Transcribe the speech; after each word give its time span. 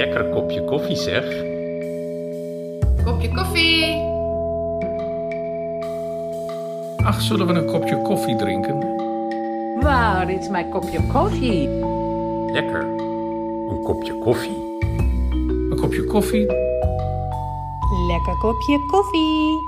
lekker 0.00 0.24
kopje 0.32 0.64
koffie 0.64 0.96
zeg. 0.96 1.24
Kopje 3.04 3.28
koffie. 3.34 3.84
Ach, 7.04 7.20
zullen 7.20 7.46
we 7.46 7.52
een 7.52 7.66
kopje 7.66 8.02
koffie 8.02 8.36
drinken? 8.36 8.78
Waar 9.82 10.30
is 10.30 10.48
mijn 10.48 10.70
kopje 10.70 11.00
koffie? 11.12 11.68
Lekker. 12.52 12.82
Een 13.70 13.82
kopje 13.82 14.18
koffie. 14.18 14.78
Een 15.70 15.78
kopje 15.80 16.04
koffie? 16.04 16.46
Lekker 18.08 18.36
kopje 18.40 18.78
koffie. 18.90 19.58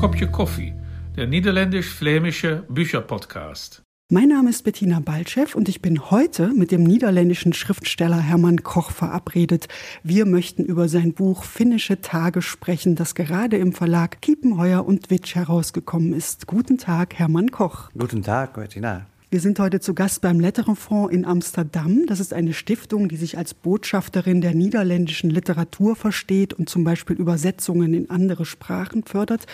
Kopje 0.00 0.30
koffie. 0.30 0.74
Der 1.14 1.26
niederländisch-flämische 1.26 2.64
Bücherpodcast. 2.68 3.91
Mein 4.12 4.28
Name 4.28 4.50
ist 4.50 4.64
Bettina 4.64 5.00
Balchev 5.00 5.56
und 5.56 5.70
ich 5.70 5.80
bin 5.80 6.10
heute 6.10 6.48
mit 6.48 6.70
dem 6.70 6.82
niederländischen 6.82 7.54
Schriftsteller 7.54 8.20
Hermann 8.20 8.62
Koch 8.62 8.90
verabredet. 8.90 9.68
Wir 10.02 10.26
möchten 10.26 10.66
über 10.66 10.86
sein 10.90 11.14
Buch 11.14 11.44
Finnische 11.44 12.02
Tage 12.02 12.42
sprechen, 12.42 12.94
das 12.94 13.14
gerade 13.14 13.56
im 13.56 13.72
Verlag 13.72 14.20
Kiepenheuer 14.20 14.84
und 14.84 15.08
Witsch 15.08 15.34
herausgekommen 15.34 16.12
ist. 16.12 16.46
Guten 16.46 16.76
Tag, 16.76 17.14
Hermann 17.14 17.50
Koch. 17.52 17.88
Guten 17.96 18.22
Tag, 18.22 18.52
Bettina. 18.52 19.06
Wir 19.32 19.40
sind 19.40 19.58
heute 19.60 19.80
zu 19.80 19.94
Gast 19.94 20.20
beim 20.20 20.40
Letterenfonds 20.40 21.10
in 21.10 21.24
Amsterdam. 21.24 22.04
Das 22.06 22.20
ist 22.20 22.34
eine 22.34 22.52
Stiftung, 22.52 23.08
die 23.08 23.16
sich 23.16 23.38
als 23.38 23.54
Botschafterin 23.54 24.42
der 24.42 24.52
niederländischen 24.52 25.30
Literatur 25.30 25.96
versteht 25.96 26.52
und 26.52 26.68
zum 26.68 26.84
Beispiel 26.84 27.16
Übersetzungen 27.16 27.94
in 27.94 28.10
andere 28.10 28.44
Sprachen 28.44 29.04
fördert. 29.04 29.46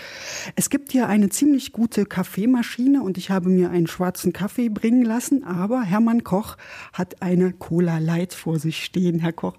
Es 0.57 0.69
gibt 0.69 0.91
hier 0.91 1.07
eine 1.07 1.29
ziemlich 1.29 1.71
gute 1.71 2.07
Kaffeemaschine 2.07 3.05
und 3.05 3.19
ich 3.19 3.31
habe 3.31 3.51
mir 3.51 3.71
einen 3.71 3.87
schwarzen 3.87 4.33
Kaffee 4.33 4.69
bringen 4.69 5.05
lassen, 5.05 5.45
aber 5.45 5.83
Hermann 5.83 6.25
Koch 6.25 6.57
hat 6.93 7.23
eine 7.23 7.53
Cola 7.53 7.99
Light 7.99 8.35
vor 8.35 8.59
sich 8.59 8.85
stehen. 8.85 9.21
Herr 9.21 9.33
Koch, 9.33 9.55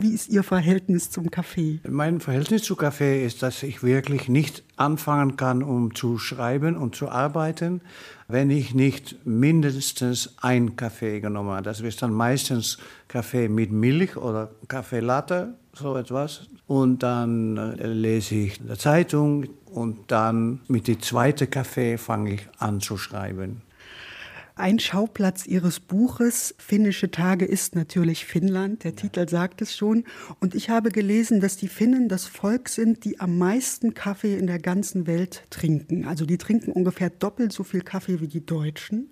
wie 0.00 0.12
ist 0.12 0.30
Ihr 0.30 0.42
Verhältnis 0.42 1.10
zum 1.10 1.30
Kaffee? 1.30 1.78
Mein 1.88 2.18
Verhältnis 2.18 2.64
zu 2.64 2.74
Kaffee 2.74 3.24
ist, 3.24 3.44
dass 3.44 3.62
ich 3.62 3.84
wirklich 3.84 4.28
nicht 4.28 4.64
anfangen 4.80 5.36
kann, 5.36 5.62
um 5.62 5.94
zu 5.94 6.18
schreiben 6.18 6.76
und 6.76 6.96
zu 6.96 7.08
arbeiten, 7.08 7.82
wenn 8.32 8.50
ich 8.50 8.74
nicht 8.74 9.26
mindestens 9.26 10.34
ein 10.40 10.76
Kaffee 10.76 11.20
genommen 11.20 11.50
habe. 11.50 11.62
Das 11.62 11.80
ist 11.80 12.02
dann 12.02 12.12
meistens 12.12 12.78
Kaffee 13.08 13.48
mit 13.48 13.70
Milch 13.70 14.16
oder 14.16 14.50
Kaffee 14.68 15.00
Latte, 15.00 15.54
so 15.72 15.96
etwas. 15.96 16.48
Und 16.66 17.02
dann 17.02 17.56
äh, 17.56 17.86
lese 17.86 18.34
ich 18.36 18.60
die 18.60 18.78
Zeitung 18.78 19.46
und 19.66 20.10
dann 20.10 20.60
mit 20.68 20.88
dem 20.88 21.00
zweiten 21.00 21.50
Kaffee 21.50 21.98
fange 21.98 22.34
ich 22.34 22.48
an 22.58 22.80
zu 22.80 22.96
schreiben. 22.96 23.62
Ein 24.60 24.78
Schauplatz 24.78 25.46
Ihres 25.46 25.80
Buches 25.80 26.54
Finnische 26.58 27.10
Tage 27.10 27.46
ist 27.46 27.74
natürlich 27.74 28.26
Finnland. 28.26 28.84
Der 28.84 28.94
Titel 28.94 29.26
sagt 29.26 29.62
es 29.62 29.74
schon. 29.74 30.04
Und 30.38 30.54
ich 30.54 30.68
habe 30.68 30.90
gelesen, 30.90 31.40
dass 31.40 31.56
die 31.56 31.66
Finnen 31.66 32.10
das 32.10 32.26
Volk 32.26 32.68
sind, 32.68 33.06
die 33.06 33.20
am 33.20 33.38
meisten 33.38 33.94
Kaffee 33.94 34.36
in 34.36 34.46
der 34.46 34.58
ganzen 34.58 35.06
Welt 35.06 35.44
trinken. 35.48 36.04
Also 36.04 36.26
die 36.26 36.36
trinken 36.36 36.72
ungefähr 36.72 37.08
doppelt 37.08 37.54
so 37.54 37.64
viel 37.64 37.80
Kaffee 37.80 38.20
wie 38.20 38.28
die 38.28 38.44
Deutschen. 38.44 39.08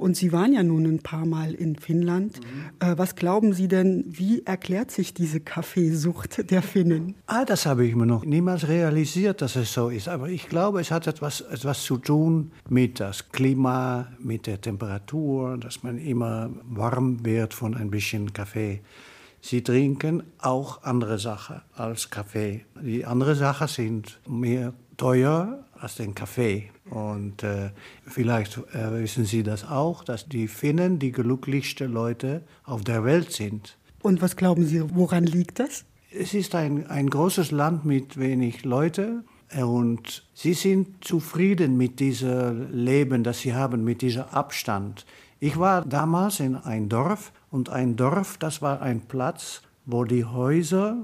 Und 0.00 0.16
Sie 0.16 0.32
waren 0.32 0.54
ja 0.54 0.62
nun 0.62 0.86
ein 0.86 1.00
paar 1.00 1.26
Mal 1.26 1.52
in 1.52 1.76
Finnland. 1.76 2.40
Mhm. 2.40 2.88
Äh, 2.88 2.96
was 2.96 3.16
glauben 3.16 3.52
Sie 3.52 3.68
denn, 3.68 4.04
wie 4.06 4.42
erklärt 4.46 4.90
sich 4.90 5.12
diese 5.12 5.40
Kaffeesucht 5.40 6.50
der 6.50 6.62
Finnen? 6.62 7.16
Ah, 7.26 7.44
das 7.44 7.66
habe 7.66 7.84
ich 7.84 7.94
mir 7.94 8.06
noch 8.06 8.24
niemals 8.24 8.66
realisiert, 8.66 9.42
dass 9.42 9.56
es 9.56 9.74
so 9.74 9.90
ist. 9.90 10.08
Aber 10.08 10.30
ich 10.30 10.48
glaube, 10.48 10.80
es 10.80 10.90
hat 10.90 11.06
etwas, 11.06 11.42
etwas 11.42 11.84
zu 11.84 11.98
tun 11.98 12.52
mit 12.70 12.98
das 12.98 13.30
Klima, 13.30 14.08
mit 14.18 14.46
der 14.46 14.58
Temperatur, 14.62 15.58
dass 15.58 15.82
man 15.82 15.98
immer 15.98 16.48
warm 16.64 17.22
wird 17.22 17.52
von 17.52 17.74
ein 17.74 17.90
bisschen 17.90 18.32
Kaffee. 18.32 18.80
Sie 19.42 19.62
trinken 19.62 20.22
auch 20.38 20.82
andere 20.82 21.18
Sachen 21.18 21.60
als 21.74 22.08
Kaffee. 22.08 22.64
Die 22.82 23.04
anderen 23.04 23.34
Sachen 23.34 23.68
sind 23.68 24.18
mehr 24.26 24.72
teuer 24.96 25.62
als 25.80 25.96
den 25.96 26.14
Kaffee. 26.14 26.70
Und 26.88 27.42
äh, 27.42 27.70
vielleicht 28.06 28.58
äh, 28.74 28.92
wissen 28.92 29.24
Sie 29.24 29.42
das 29.42 29.64
auch, 29.64 30.04
dass 30.04 30.28
die 30.28 30.48
Finnen 30.48 30.98
die 30.98 31.12
glücklichsten 31.12 31.90
Leute 31.92 32.42
auf 32.64 32.84
der 32.84 33.04
Welt 33.04 33.32
sind. 33.32 33.78
Und 34.02 34.22
was 34.22 34.36
glauben 34.36 34.64
Sie, 34.64 34.82
woran 34.94 35.24
liegt 35.24 35.58
das? 35.58 35.84
Es 36.12 36.34
ist 36.34 36.54
ein, 36.54 36.86
ein 36.88 37.08
großes 37.08 37.50
Land 37.50 37.84
mit 37.84 38.18
wenig 38.18 38.64
Leuten 38.64 39.24
und 39.58 40.24
sie 40.34 40.54
sind 40.54 41.04
zufrieden 41.04 41.76
mit 41.76 42.00
diesem 42.00 42.72
Leben, 42.72 43.24
das 43.24 43.40
sie 43.40 43.54
haben, 43.54 43.84
mit 43.84 44.02
diesem 44.02 44.24
Abstand. 44.24 45.06
Ich 45.40 45.58
war 45.58 45.84
damals 45.84 46.40
in 46.40 46.56
ein 46.56 46.88
Dorf 46.88 47.32
und 47.50 47.68
ein 47.68 47.96
Dorf, 47.96 48.38
das 48.38 48.62
war 48.62 48.82
ein 48.82 49.02
Platz, 49.02 49.62
wo 49.86 50.04
die 50.04 50.24
Häuser 50.24 50.96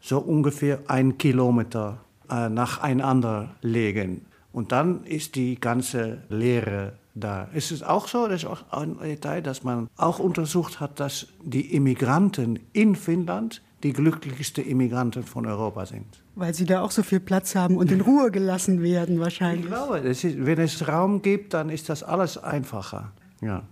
so 0.00 0.18
ungefähr 0.18 0.80
ein 0.86 1.18
Kilometer 1.18 1.98
äh, 2.30 2.48
nacheinander 2.48 3.54
legen. 3.62 4.26
Und 4.52 4.72
dann 4.72 5.04
ist 5.04 5.36
die 5.36 5.60
ganze 5.60 6.22
Lehre 6.28 6.94
da. 7.14 7.48
Es 7.54 7.70
ist 7.70 7.84
auch 7.84 8.08
so, 8.08 8.26
das 8.26 8.42
ist 8.42 8.48
auch 8.48 8.72
ein 8.72 8.98
Detail, 8.98 9.42
dass 9.42 9.62
man 9.62 9.88
auch 9.96 10.18
untersucht 10.18 10.80
hat, 10.80 11.00
dass 11.00 11.28
die 11.42 11.74
Immigranten 11.74 12.58
in 12.72 12.96
Finnland 12.96 13.62
die 13.82 13.92
glücklichsten 13.92 14.64
Immigranten 14.66 15.22
von 15.22 15.46
Europa 15.46 15.86
sind. 15.86 16.06
Weil 16.34 16.54
sie 16.54 16.64
da 16.64 16.82
auch 16.82 16.90
so 16.90 17.02
viel 17.02 17.20
Platz 17.20 17.54
haben 17.54 17.76
und 17.76 17.90
in 17.90 18.00
Ruhe 18.00 18.30
gelassen 18.30 18.82
werden 18.82 19.20
wahrscheinlich. 19.20 19.64
Ich 19.64 19.70
glaube, 19.70 19.98
ist, 19.98 20.24
wenn 20.24 20.58
es 20.58 20.86
Raum 20.86 21.22
gibt, 21.22 21.54
dann 21.54 21.70
ist 21.70 21.88
das 21.88 22.02
alles 22.02 22.36
einfacher. 22.36 23.12
Ja. 23.40 23.62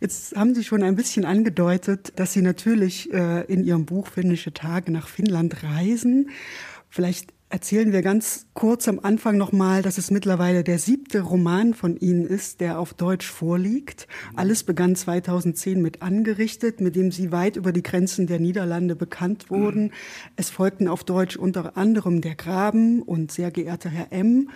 Jetzt 0.00 0.36
haben 0.36 0.54
Sie 0.54 0.62
schon 0.62 0.82
ein 0.82 0.94
bisschen 0.94 1.24
angedeutet, 1.24 2.12
dass 2.16 2.32
Sie 2.32 2.42
natürlich 2.42 3.12
äh, 3.12 3.44
in 3.52 3.64
Ihrem 3.64 3.84
Buch 3.84 4.06
Finnische 4.06 4.52
Tage 4.52 4.92
nach 4.92 5.08
Finnland 5.08 5.62
reisen. 5.64 6.30
Vielleicht 6.88 7.32
erzählen 7.50 7.92
wir 7.92 8.02
ganz 8.02 8.46
kurz 8.52 8.88
am 8.88 9.00
Anfang 9.02 9.36
nochmal, 9.36 9.82
dass 9.82 9.98
es 9.98 10.10
mittlerweile 10.10 10.64
der 10.64 10.78
siebte 10.78 11.20
Roman 11.20 11.74
von 11.74 11.96
Ihnen 11.96 12.26
ist, 12.26 12.60
der 12.60 12.78
auf 12.78 12.94
Deutsch 12.94 13.26
vorliegt. 13.26 14.06
Alles 14.36 14.64
begann 14.64 14.94
2010 14.94 15.80
mit 15.80 16.02
Angerichtet, 16.02 16.80
mit 16.80 16.94
dem 16.94 17.10
Sie 17.10 17.32
weit 17.32 17.56
über 17.56 17.72
die 17.72 17.82
Grenzen 17.82 18.26
der 18.26 18.38
Niederlande 18.38 18.96
bekannt 18.96 19.50
wurden. 19.50 19.92
Es 20.36 20.50
folgten 20.50 20.88
auf 20.88 21.04
Deutsch 21.04 21.36
unter 21.36 21.76
anderem 21.76 22.20
Der 22.20 22.34
Graben 22.34 23.02
und 23.02 23.32
Sehr 23.32 23.50
geehrter 23.50 23.90
Herr 23.90 24.12
M. 24.12 24.50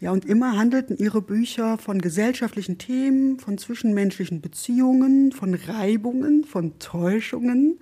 Ja, 0.00 0.12
und 0.12 0.24
immer 0.24 0.56
handelten 0.56 0.96
Ihre 0.96 1.20
Bücher 1.20 1.76
von 1.76 2.00
gesellschaftlichen 2.00 2.78
Themen, 2.78 3.38
von 3.38 3.58
zwischenmenschlichen 3.58 4.40
Beziehungen, 4.40 5.32
von 5.32 5.52
Reibungen, 5.52 6.44
von 6.44 6.78
Täuschungen. 6.78 7.78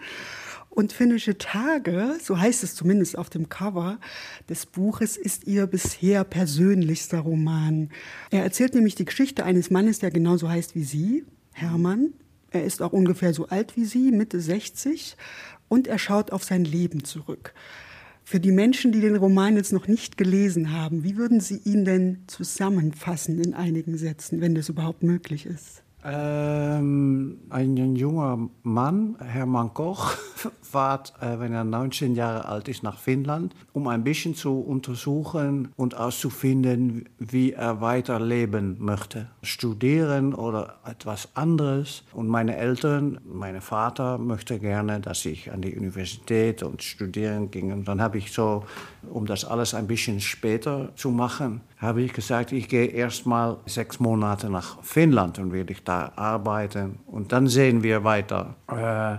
Und 0.78 0.92
Finnische 0.92 1.36
Tage, 1.38 2.18
so 2.22 2.38
heißt 2.38 2.62
es 2.62 2.76
zumindest 2.76 3.18
auf 3.18 3.30
dem 3.30 3.48
Cover 3.48 3.98
des 4.48 4.64
Buches, 4.64 5.16
ist 5.16 5.44
ihr 5.44 5.66
bisher 5.66 6.22
persönlichster 6.22 7.18
Roman. 7.18 7.90
Er 8.30 8.44
erzählt 8.44 8.76
nämlich 8.76 8.94
die 8.94 9.04
Geschichte 9.04 9.44
eines 9.44 9.70
Mannes, 9.70 9.98
der 9.98 10.12
genauso 10.12 10.48
heißt 10.48 10.76
wie 10.76 10.84
Sie, 10.84 11.24
Hermann. 11.52 12.12
Er 12.52 12.62
ist 12.62 12.80
auch 12.80 12.92
ungefähr 12.92 13.34
so 13.34 13.48
alt 13.48 13.74
wie 13.74 13.86
Sie, 13.86 14.12
Mitte 14.12 14.40
60, 14.40 15.16
und 15.66 15.88
er 15.88 15.98
schaut 15.98 16.30
auf 16.30 16.44
sein 16.44 16.64
Leben 16.64 17.02
zurück. 17.02 17.54
Für 18.22 18.38
die 18.38 18.52
Menschen, 18.52 18.92
die 18.92 19.00
den 19.00 19.16
Roman 19.16 19.56
jetzt 19.56 19.72
noch 19.72 19.88
nicht 19.88 20.16
gelesen 20.16 20.72
haben, 20.72 21.02
wie 21.02 21.16
würden 21.16 21.40
Sie 21.40 21.60
ihn 21.64 21.84
denn 21.84 22.22
zusammenfassen 22.28 23.42
in 23.42 23.52
einigen 23.52 23.98
Sätzen, 23.98 24.40
wenn 24.40 24.54
das 24.54 24.68
überhaupt 24.68 25.02
möglich 25.02 25.44
ist? 25.44 25.82
Ähm, 26.04 27.41
ein 27.50 27.97
junger 27.97 28.48
Mann, 28.62 29.16
Hermann 29.20 29.75
Koch, 29.75 30.12
fährt, 30.62 31.12
äh, 31.20 31.41
wenn 31.41 31.53
er 31.53 31.64
19 31.64 32.14
Jahre 32.14 32.44
alt 32.44 32.69
ist, 32.69 32.82
nach 32.82 32.98
Finnland, 32.98 33.54
um 33.72 33.88
ein 33.88 34.04
bisschen 34.04 34.34
zu 34.34 34.60
untersuchen 34.60 35.72
und 35.76 35.97
auszufinden, 35.97 37.08
wie 37.19 37.53
er 37.53 37.81
weiterleben 37.81 38.76
möchte. 38.78 39.28
Studieren 39.42 40.34
oder 40.34 40.76
etwas 40.84 41.31
anderes. 41.34 42.04
Und 42.12 42.28
meine 42.28 42.56
Eltern, 42.56 43.19
mein 43.25 43.60
Vater 43.60 44.19
möchte 44.19 44.58
gerne, 44.61 45.00
dass 45.00 45.25
ich 45.25 45.50
an 45.50 45.62
die 45.62 45.76
Universität 45.76 46.62
und 46.62 46.82
studieren 46.82 47.50
ging. 47.50 47.72
Und 47.72 47.88
dann 47.88 48.00
habe 48.00 48.19
ich 48.19 48.32
so, 48.32 48.64
um 49.10 49.26
das 49.26 49.44
alles 49.44 49.74
ein 49.74 49.86
bisschen 49.86 50.20
später 50.20 50.94
zu 50.96 51.10
machen, 51.10 51.60
habe 51.78 52.02
ich 52.02 52.12
gesagt, 52.12 52.52
ich 52.52 52.68
gehe 52.68 52.86
erst 52.86 53.26
mal 53.26 53.58
sechs 53.66 54.00
Monate 54.00 54.50
nach 54.50 54.82
Finnland 54.82 55.38
und 55.38 55.52
werde 55.52 55.72
ich 55.72 55.84
da 55.84 56.12
arbeiten 56.16 56.98
und 57.06 57.32
dann 57.32 57.46
sehen 57.46 57.82
wir 57.82 58.04
weiter. 58.04 58.54
Äh, 58.68 59.18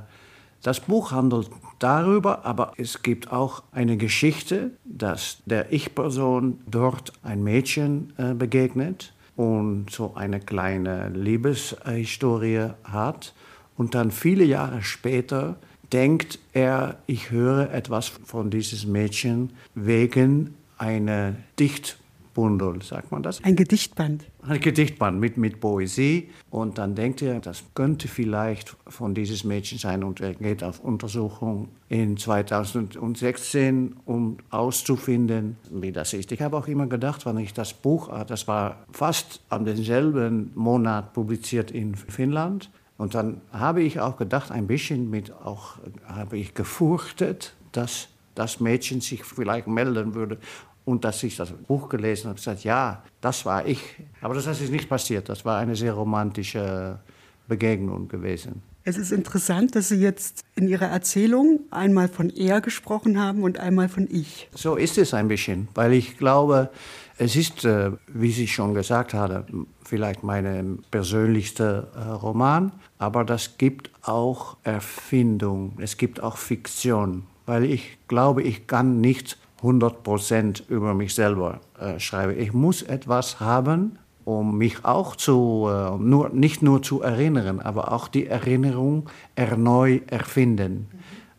das 0.62 0.82
Buch 0.82 1.12
handelt 1.12 1.50
darüber, 1.80 2.46
aber 2.46 2.74
es 2.78 3.02
gibt 3.02 3.32
auch 3.32 3.64
eine 3.72 3.96
Geschichte, 3.96 4.72
dass 4.84 5.42
der 5.46 5.72
Ich-Person 5.72 6.60
dort 6.68 7.14
ein 7.24 7.44
Mädchen 7.44 8.14
äh, 8.18 8.34
begegnet 8.34 9.14
und 9.38 9.90
so 9.90 10.16
eine 10.16 10.42
kleine 10.42 11.10
Liebeshistorie 11.10 12.72
hat 12.84 13.34
und 13.78 13.96
dann 13.96 14.12
viele 14.12 14.44
Jahre 14.44 14.82
später 14.82 15.56
denkt 15.92 16.40
er, 16.54 16.98
ich 17.08 17.32
höre 17.32 17.72
etwas 17.74 18.08
von 18.08 18.50
diesem 18.50 18.92
Mädchen 18.92 19.52
wegen 19.76 20.56
einer 20.78 21.36
Dicht 21.60 22.00
Gedichtbundel, 22.40 22.82
sagt 22.82 23.12
man 23.12 23.24
das? 23.24 23.44
Ein 23.44 23.56
Gedichtband. 23.56 24.26
Ein 24.42 24.60
Gedichtband 24.60 25.20
mit, 25.20 25.38
mit 25.38 25.60
Poesie. 25.60 26.30
Und 26.50 26.78
dann 26.78 26.96
denkt 26.96 27.22
er, 27.22 27.40
das 27.40 27.64
könnte 27.74 28.08
vielleicht 28.08 28.76
von 28.88 29.14
dieses 29.14 29.44
Mädchen 29.44 29.78
sein. 29.78 30.04
Und 30.04 30.22
er 30.22 30.34
geht 30.34 30.64
auf 30.64 30.80
Untersuchung 30.80 31.70
in 31.90 32.18
2016, 32.18 33.96
um 34.06 34.38
auszufinden, 34.50 35.58
wie 35.72 35.92
das 35.92 36.14
ist. 36.14 36.32
Ich 36.32 36.42
habe 36.42 36.58
auch 36.58 36.68
immer 36.68 36.88
gedacht, 36.88 37.26
wenn 37.26 37.38
ich 37.38 37.54
das 37.54 37.74
Buch, 37.74 38.10
das 38.26 38.48
war 38.48 38.86
fast 38.92 39.42
an 39.50 39.66
denselben 39.66 40.52
Monat 40.56 41.14
publiziert 41.14 41.72
in 41.72 41.96
Finnland. 41.96 42.70
Und 43.00 43.16
dann 43.16 43.40
habe 43.54 43.82
ich 43.82 44.02
auch 44.02 44.18
gedacht, 44.18 44.52
ein 44.52 44.68
bisschen 44.68 45.10
mit, 45.10 45.32
auch 45.32 45.78
habe 46.06 46.38
ich 46.38 46.54
gefürchtet, 46.54 47.56
dass 47.72 48.10
das 48.36 48.60
Mädchen 48.60 49.00
sich 49.00 49.24
vielleicht 49.24 49.68
melden 49.68 50.16
würde 50.16 50.38
und 50.84 51.06
dass 51.06 51.24
ich 51.24 51.38
das 51.38 51.54
Buch 51.54 51.88
gelesen 51.88 52.28
habe, 52.28 52.36
gesagt, 52.36 52.66
ja, 52.66 53.02
das 53.22 53.46
war 53.46 53.66
ich. 53.66 53.82
Aber 54.20 54.34
das 54.34 54.46
ist 54.48 54.70
nicht 54.70 54.90
passiert. 54.90 55.30
Das 55.30 55.46
war 55.46 55.58
eine 55.60 55.78
sehr 55.78 55.94
romantische 55.94 57.00
Begegnung 57.48 58.10
gewesen. 58.10 58.62
Es 58.86 58.98
ist 58.98 59.12
interessant, 59.12 59.76
dass 59.76 59.90
Sie 59.90 59.98
jetzt 59.98 60.44
in 60.56 60.68
Ihrer 60.68 60.88
Erzählung 60.88 61.60
einmal 61.70 62.08
von 62.08 62.30
er 62.30 62.62
gesprochen 62.62 63.20
haben 63.20 63.44
und 63.44 63.60
einmal 63.60 63.90
von 63.90 64.08
ich. 64.10 64.50
So 64.56 64.76
ist 64.76 64.98
es 64.98 65.14
ein 65.14 65.28
bisschen, 65.28 65.68
weil 65.76 65.94
ich 65.94 66.18
glaube, 66.18 66.70
es 67.18 67.36
ist, 67.36 67.66
äh, 67.66 67.92
wie 68.08 68.32
Sie 68.32 68.48
schon 68.48 68.74
gesagt 68.74 69.14
haben, 69.14 69.68
vielleicht 69.84 70.24
mein 70.24 70.80
persönlichster 70.90 71.88
äh, 71.94 72.10
Roman, 72.12 72.72
aber 72.98 73.26
das 73.26 73.58
gibt 73.58 73.92
auch 74.02 74.56
Erfindung, 74.64 75.74
es 75.80 75.98
gibt 75.98 76.24
auch 76.24 76.38
Fiktion, 76.38 77.24
weil 77.46 77.66
ich 77.66 77.98
glaube, 78.08 78.44
ich 78.44 78.68
kann 78.68 79.02
nicht 79.02 79.38
100 79.58 80.70
über 80.70 80.94
mich 80.94 81.14
selber 81.14 81.60
äh, 81.78 82.00
schreibe. 82.00 82.34
Ich 82.34 82.54
muss 82.54 82.82
etwas 82.82 83.42
haben, 83.42 84.00
um 84.30 84.60
mich 84.60 84.86
auch 84.86 85.16
zu, 85.16 85.68
äh, 85.68 85.98
nur, 85.98 86.30
nicht 86.30 86.62
nur 86.62 86.84
zu 86.84 87.02
erinnern, 87.02 87.60
aber 87.60 87.92
auch 87.92 88.08
die 88.08 88.28
Erinnerung 88.28 89.10
erneut 89.36 90.12
erfinden. 90.12 90.88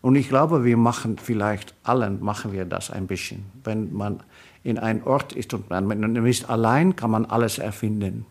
Und 0.02 0.16
ich 0.16 0.28
glaube, 0.28 0.64
wir 0.64 0.76
machen 0.76 1.16
vielleicht 1.18 1.74
allen, 1.84 2.20
machen 2.20 2.52
wir 2.52 2.64
das 2.64 2.90
ein 2.90 3.06
bisschen. 3.06 3.44
Wenn 3.62 3.92
man 3.92 4.24
in 4.64 4.78
einem 4.78 5.04
Ort 5.04 5.32
ist 5.34 5.54
und 5.54 5.70
man 5.70 6.26
ist 6.26 6.50
allein, 6.50 6.96
kann 6.96 7.12
man 7.12 7.26
alles 7.26 7.58
erfinden. 7.58 8.26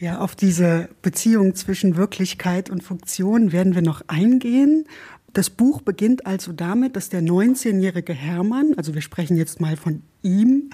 Ja, 0.00 0.18
auf 0.18 0.34
diese 0.34 0.88
Beziehung 1.02 1.54
zwischen 1.54 1.96
Wirklichkeit 1.96 2.68
und 2.68 2.82
Funktion 2.82 3.52
werden 3.52 3.76
wir 3.76 3.82
noch 3.82 4.02
eingehen. 4.08 4.86
Das 5.34 5.50
Buch 5.50 5.82
beginnt 5.82 6.26
also 6.26 6.52
damit, 6.52 6.94
dass 6.94 7.08
der 7.08 7.20
19-jährige 7.20 8.12
Hermann, 8.12 8.74
also 8.76 8.94
wir 8.94 9.02
sprechen 9.02 9.36
jetzt 9.36 9.60
mal 9.60 9.76
von 9.76 10.02
ihm, 10.22 10.70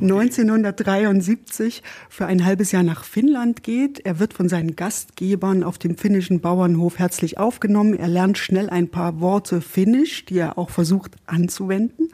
1973 0.00 1.82
für 2.08 2.26
ein 2.26 2.44
halbes 2.44 2.70
Jahr 2.70 2.84
nach 2.84 3.02
Finnland 3.02 3.64
geht. 3.64 3.98
Er 4.06 4.20
wird 4.20 4.32
von 4.32 4.48
seinen 4.48 4.76
Gastgebern 4.76 5.64
auf 5.64 5.76
dem 5.76 5.96
finnischen 5.96 6.40
Bauernhof 6.40 7.00
herzlich 7.00 7.38
aufgenommen. 7.38 7.94
Er 7.94 8.06
lernt 8.06 8.38
schnell 8.38 8.70
ein 8.70 8.88
paar 8.88 9.20
Worte 9.20 9.60
Finnisch, 9.60 10.24
die 10.24 10.38
er 10.38 10.56
auch 10.56 10.70
versucht 10.70 11.16
anzuwenden. 11.26 12.10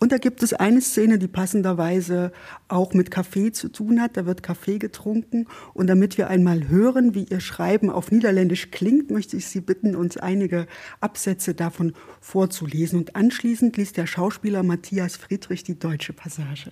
Und 0.00 0.12
da 0.12 0.18
gibt 0.18 0.42
es 0.42 0.52
eine 0.52 0.80
Szene, 0.80 1.18
die 1.18 1.26
passenderweise 1.26 2.32
auch 2.68 2.94
mit 2.94 3.10
Kaffee 3.10 3.50
zu 3.50 3.68
tun 3.68 4.00
hat. 4.00 4.16
Da 4.16 4.26
wird 4.26 4.44
Kaffee 4.44 4.78
getrunken. 4.78 5.46
Und 5.74 5.88
damit 5.88 6.18
wir 6.18 6.28
einmal 6.28 6.68
hören, 6.68 7.14
wie 7.14 7.24
ihr 7.24 7.40
Schreiben 7.40 7.90
auf 7.90 8.12
Niederländisch 8.12 8.70
klingt, 8.70 9.10
möchte 9.10 9.36
ich 9.36 9.46
Sie 9.46 9.60
bitten, 9.60 9.96
uns 9.96 10.16
einige 10.16 10.66
Absätze 11.00 11.54
davon 11.54 11.94
vorzulesen. 12.20 13.00
Und 13.00 13.16
anschließend 13.16 13.76
liest 13.76 13.96
der 13.96 14.06
Schauspieler 14.06 14.62
Matthias 14.62 15.16
Friedrich 15.16 15.64
die 15.64 15.78
deutsche 15.78 16.12
Passage. 16.12 16.70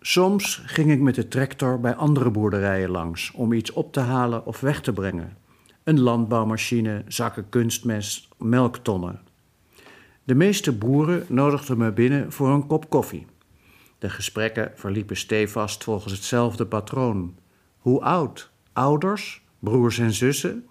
Soms 0.00 0.62
ging 0.66 0.90
ik 0.90 1.00
met 1.00 1.14
de 1.14 1.28
tractor 1.28 1.80
bij 1.80 1.94
andere 1.94 2.30
boerderijen 2.30 2.90
langs 2.90 3.30
om 3.30 3.52
iets 3.52 3.72
op 3.72 3.92
te 3.92 4.00
halen 4.00 4.46
of 4.46 4.60
weg 4.60 4.80
te 4.80 4.92
brengen. 4.92 5.36
Een 5.84 6.00
landbouwmachine, 6.00 7.04
zakken 7.06 7.48
kunstmest, 7.48 8.28
melktonnen. 8.38 9.20
De 10.26 10.34
meeste 10.34 10.72
boeren 10.72 11.24
nodigden 11.28 11.78
me 11.78 11.92
binnen 11.92 12.32
voor 12.32 12.48
een 12.48 12.66
kop 12.66 12.90
koffie. 12.90 13.26
De 13.98 14.10
gesprekken 14.10 14.72
verliepen 14.74 15.16
stevast 15.16 15.84
volgens 15.84 16.12
hetzelfde 16.12 16.66
patroon. 16.66 17.34
Hoe 17.78 18.00
oud? 18.00 18.50
Ouders? 18.72 19.42
Broers 19.58 19.98
en 19.98 20.12
zussen? 20.12 20.66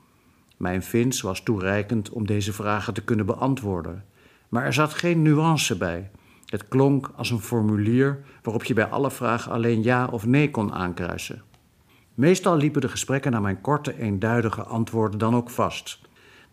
Mijn 0.58 0.84
Fins 0.84 1.22
was 1.22 1.44
toereikend 1.44 2.10
om 2.10 2.26
deze 2.26 2.54
vragen 2.54 2.94
te 2.94 3.04
kunnen 3.04 3.26
beantwoorden. 3.26 4.06
Maar 4.50 4.66
er 4.66 4.74
zat 4.74 4.94
geen 4.94 5.22
nuance 5.22 5.78
bij. 5.78 6.12
Het 6.46 6.68
klonk 6.68 7.12
als 7.16 7.30
een 7.30 7.40
formulier 7.40 8.24
waarop 8.42 8.64
je 8.64 8.74
bij 8.74 8.86
alle 8.86 9.12
vragen 9.12 9.52
alleen 9.52 9.84
ja 9.84 10.08
of 10.12 10.26
nee 10.26 10.52
kon 10.52 10.74
aankruisen. 10.74 11.42
Meestal 12.14 12.58
liepen 12.58 12.82
de 12.82 12.90
gesprekken 12.90 13.32
naar 13.32 13.42
mijn 13.42 13.62
korte, 13.62 14.00
eenduidige 14.00 14.64
antwoorden 14.64 15.20
dan 15.20 15.36
ook 15.36 15.50
vast 15.50 16.00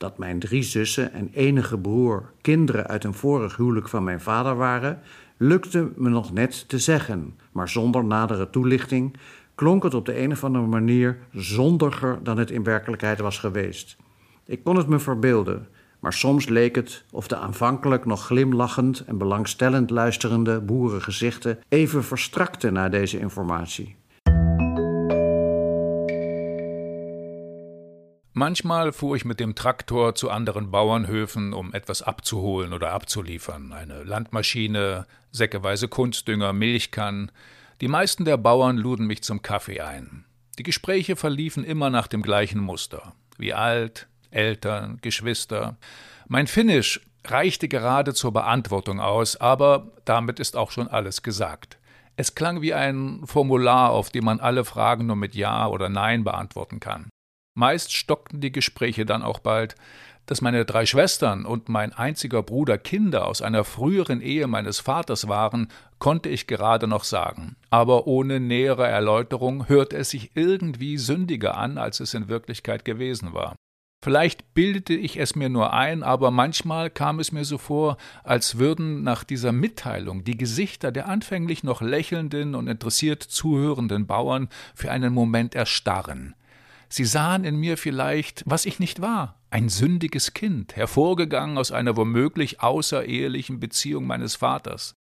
dat 0.02 0.18
mijn 0.18 0.38
drie 0.38 0.62
zussen 0.62 1.12
en 1.12 1.30
enige 1.32 1.78
broer 1.78 2.30
kinderen 2.40 2.86
uit 2.86 3.04
een 3.04 3.14
vorig 3.14 3.56
huwelijk 3.56 3.88
van 3.88 4.04
mijn 4.04 4.20
vader 4.20 4.56
waren, 4.56 5.00
lukte 5.36 5.92
me 5.96 6.08
nog 6.08 6.32
net 6.32 6.68
te 6.68 6.78
zeggen, 6.78 7.38
maar 7.52 7.68
zonder 7.68 8.04
nadere 8.04 8.50
toelichting 8.50 9.16
klonk 9.54 9.82
het 9.82 9.94
op 9.94 10.06
de 10.06 10.20
een 10.20 10.32
of 10.32 10.44
andere 10.44 10.66
manier 10.66 11.18
zondiger 11.32 12.18
dan 12.22 12.38
het 12.38 12.50
in 12.50 12.62
werkelijkheid 12.62 13.20
was 13.20 13.38
geweest. 13.38 13.96
Ik 14.44 14.64
kon 14.64 14.76
het 14.76 14.88
me 14.88 14.98
verbeelden, 14.98 15.68
maar 16.00 16.12
soms 16.12 16.48
leek 16.48 16.74
het 16.74 17.04
of 17.10 17.28
de 17.28 17.36
aanvankelijk 17.36 18.04
nog 18.04 18.26
glimlachend 18.26 19.04
en 19.06 19.18
belangstellend 19.18 19.90
luisterende 19.90 20.60
boerengezichten 20.60 21.58
even 21.68 22.04
verstrakten 22.04 22.72
na 22.72 22.88
deze 22.88 23.18
informatie. 23.18 23.96
Manchmal 28.34 28.92
fuhr 28.92 29.14
ich 29.16 29.26
mit 29.26 29.40
dem 29.40 29.54
Traktor 29.54 30.14
zu 30.14 30.30
anderen 30.30 30.70
Bauernhöfen, 30.70 31.52
um 31.52 31.74
etwas 31.74 32.00
abzuholen 32.00 32.72
oder 32.72 32.92
abzuliefern. 32.92 33.74
Eine 33.74 34.04
Landmaschine, 34.04 35.06
säckeweise 35.32 35.88
Kunstdünger, 35.88 36.54
Milchkannen. 36.54 37.30
Die 37.82 37.88
meisten 37.88 38.24
der 38.24 38.38
Bauern 38.38 38.78
luden 38.78 39.06
mich 39.06 39.22
zum 39.22 39.42
Kaffee 39.42 39.82
ein. 39.82 40.24
Die 40.58 40.62
Gespräche 40.62 41.14
verliefen 41.14 41.62
immer 41.62 41.90
nach 41.90 42.06
dem 42.06 42.22
gleichen 42.22 42.60
Muster. 42.60 43.12
Wie 43.36 43.52
alt, 43.52 44.08
Eltern, 44.30 44.98
Geschwister. 45.02 45.76
Mein 46.26 46.46
Finnisch 46.46 47.02
reichte 47.26 47.68
gerade 47.68 48.14
zur 48.14 48.32
Beantwortung 48.32 48.98
aus, 48.98 49.36
aber 49.36 49.92
damit 50.06 50.40
ist 50.40 50.56
auch 50.56 50.70
schon 50.70 50.88
alles 50.88 51.22
gesagt. 51.22 51.78
Es 52.16 52.34
klang 52.34 52.62
wie 52.62 52.72
ein 52.72 53.20
Formular, 53.24 53.90
auf 53.90 54.08
dem 54.08 54.24
man 54.24 54.40
alle 54.40 54.64
Fragen 54.64 55.06
nur 55.06 55.16
mit 55.16 55.34
Ja 55.34 55.66
oder 55.66 55.90
Nein 55.90 56.24
beantworten 56.24 56.80
kann. 56.80 57.11
Meist 57.54 57.92
stockten 57.92 58.40
die 58.40 58.52
Gespräche 58.52 59.04
dann 59.04 59.22
auch 59.22 59.38
bald, 59.38 59.74
dass 60.26 60.40
meine 60.40 60.64
drei 60.64 60.86
Schwestern 60.86 61.44
und 61.44 61.68
mein 61.68 61.92
einziger 61.92 62.42
Bruder 62.42 62.78
Kinder 62.78 63.26
aus 63.26 63.42
einer 63.42 63.64
früheren 63.64 64.20
Ehe 64.20 64.46
meines 64.46 64.80
Vaters 64.80 65.28
waren, 65.28 65.68
konnte 65.98 66.28
ich 66.28 66.46
gerade 66.46 66.86
noch 66.86 67.04
sagen, 67.04 67.56
aber 67.70 68.06
ohne 68.06 68.40
nähere 68.40 68.86
Erläuterung 68.86 69.68
hörte 69.68 69.96
es 69.96 70.10
sich 70.10 70.30
irgendwie 70.34 70.96
sündiger 70.96 71.56
an, 71.56 71.76
als 71.76 72.00
es 72.00 72.14
in 72.14 72.28
Wirklichkeit 72.28 72.84
gewesen 72.84 73.34
war. 73.34 73.56
Vielleicht 74.04 74.52
bildete 74.52 74.94
ich 74.94 75.16
es 75.16 75.36
mir 75.36 75.48
nur 75.48 75.72
ein, 75.72 76.02
aber 76.02 76.32
manchmal 76.32 76.90
kam 76.90 77.20
es 77.20 77.30
mir 77.30 77.44
so 77.44 77.56
vor, 77.56 77.98
als 78.24 78.58
würden 78.58 79.04
nach 79.04 79.22
dieser 79.22 79.52
Mitteilung 79.52 80.24
die 80.24 80.36
Gesichter 80.36 80.90
der 80.90 81.08
anfänglich 81.08 81.62
noch 81.62 81.82
lächelnden 81.82 82.56
und 82.56 82.66
interessiert 82.66 83.22
zuhörenden 83.22 84.08
Bauern 84.08 84.48
für 84.74 84.90
einen 84.90 85.14
Moment 85.14 85.54
erstarren, 85.54 86.34
Sie 86.92 87.06
sahen 87.06 87.44
in 87.44 87.56
mir 87.56 87.78
vielleicht, 87.78 88.42
was 88.44 88.66
ich 88.66 88.78
nicht 88.78 89.00
war, 89.00 89.40
ein 89.48 89.70
sündiges 89.70 90.34
Kind, 90.34 90.76
hervorgegangen 90.76 91.56
aus 91.56 91.72
einer 91.72 91.96
womöglich 91.96 92.60
außerehelichen 92.60 93.60
Beziehung 93.60 94.06
meines 94.06 94.36
Vaters. 94.36 94.94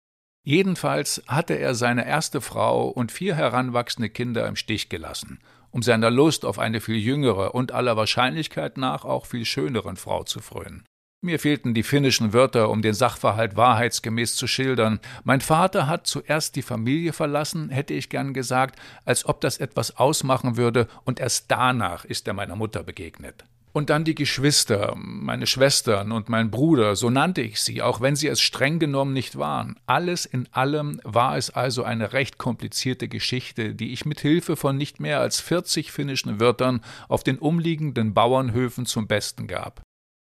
Jedenfalls 0.44 1.20
hatte 1.26 1.54
er 1.54 1.74
seine 1.74 2.06
erste 2.06 2.40
Frau 2.40 2.86
und 2.86 3.10
vier 3.10 3.34
heranwachsende 3.34 4.08
Kinder 4.08 4.46
im 4.46 4.54
Stich 4.54 4.88
gelassen, 4.88 5.40
um 5.72 5.82
seiner 5.82 6.12
Lust 6.12 6.44
auf 6.44 6.60
eine 6.60 6.80
viel 6.80 6.98
jüngere 6.98 7.56
und 7.56 7.72
aller 7.72 7.96
Wahrscheinlichkeit 7.96 8.78
nach 8.78 9.04
auch 9.04 9.26
viel 9.26 9.44
schöneren 9.44 9.96
Frau 9.96 10.22
zu 10.22 10.38
frönen. 10.38 10.84
Mir 11.22 11.38
fehlten 11.38 11.74
die 11.74 11.82
finnischen 11.82 12.32
Wörter, 12.32 12.70
um 12.70 12.80
den 12.80 12.94
Sachverhalt 12.94 13.54
wahrheitsgemäß 13.54 14.36
zu 14.36 14.46
schildern. 14.46 15.00
Mein 15.22 15.42
Vater 15.42 15.86
hat 15.86 16.06
zuerst 16.06 16.56
die 16.56 16.62
Familie 16.62 17.12
verlassen, 17.12 17.68
hätte 17.68 17.92
ich 17.92 18.08
gern 18.08 18.32
gesagt, 18.32 18.80
als 19.04 19.26
ob 19.26 19.42
das 19.42 19.58
etwas 19.58 19.98
ausmachen 19.98 20.56
würde, 20.56 20.88
und 21.04 21.20
erst 21.20 21.50
danach 21.50 22.06
ist 22.06 22.26
er 22.26 22.32
meiner 22.32 22.56
Mutter 22.56 22.82
begegnet. 22.82 23.44
Und 23.72 23.90
dann 23.90 24.04
die 24.04 24.14
Geschwister, 24.14 24.94
meine 24.96 25.46
Schwestern 25.46 26.10
und 26.10 26.30
mein 26.30 26.50
Bruder, 26.50 26.96
so 26.96 27.10
nannte 27.10 27.42
ich 27.42 27.60
sie, 27.60 27.82
auch 27.82 28.00
wenn 28.00 28.16
sie 28.16 28.28
es 28.28 28.40
streng 28.40 28.78
genommen 28.78 29.12
nicht 29.12 29.36
waren. 29.36 29.78
Alles 29.84 30.24
in 30.24 30.48
allem 30.52 31.02
war 31.04 31.36
es 31.36 31.50
also 31.50 31.84
eine 31.84 32.14
recht 32.14 32.38
komplizierte 32.38 33.08
Geschichte, 33.08 33.74
die 33.74 33.92
ich 33.92 34.06
mit 34.06 34.20
Hilfe 34.20 34.56
von 34.56 34.78
nicht 34.78 35.00
mehr 35.00 35.20
als 35.20 35.38
40 35.38 35.92
finnischen 35.92 36.40
Wörtern 36.40 36.80
auf 37.08 37.24
den 37.24 37.38
umliegenden 37.38 38.14
Bauernhöfen 38.14 38.86
zum 38.86 39.06
Besten 39.06 39.46
gab. 39.46 39.82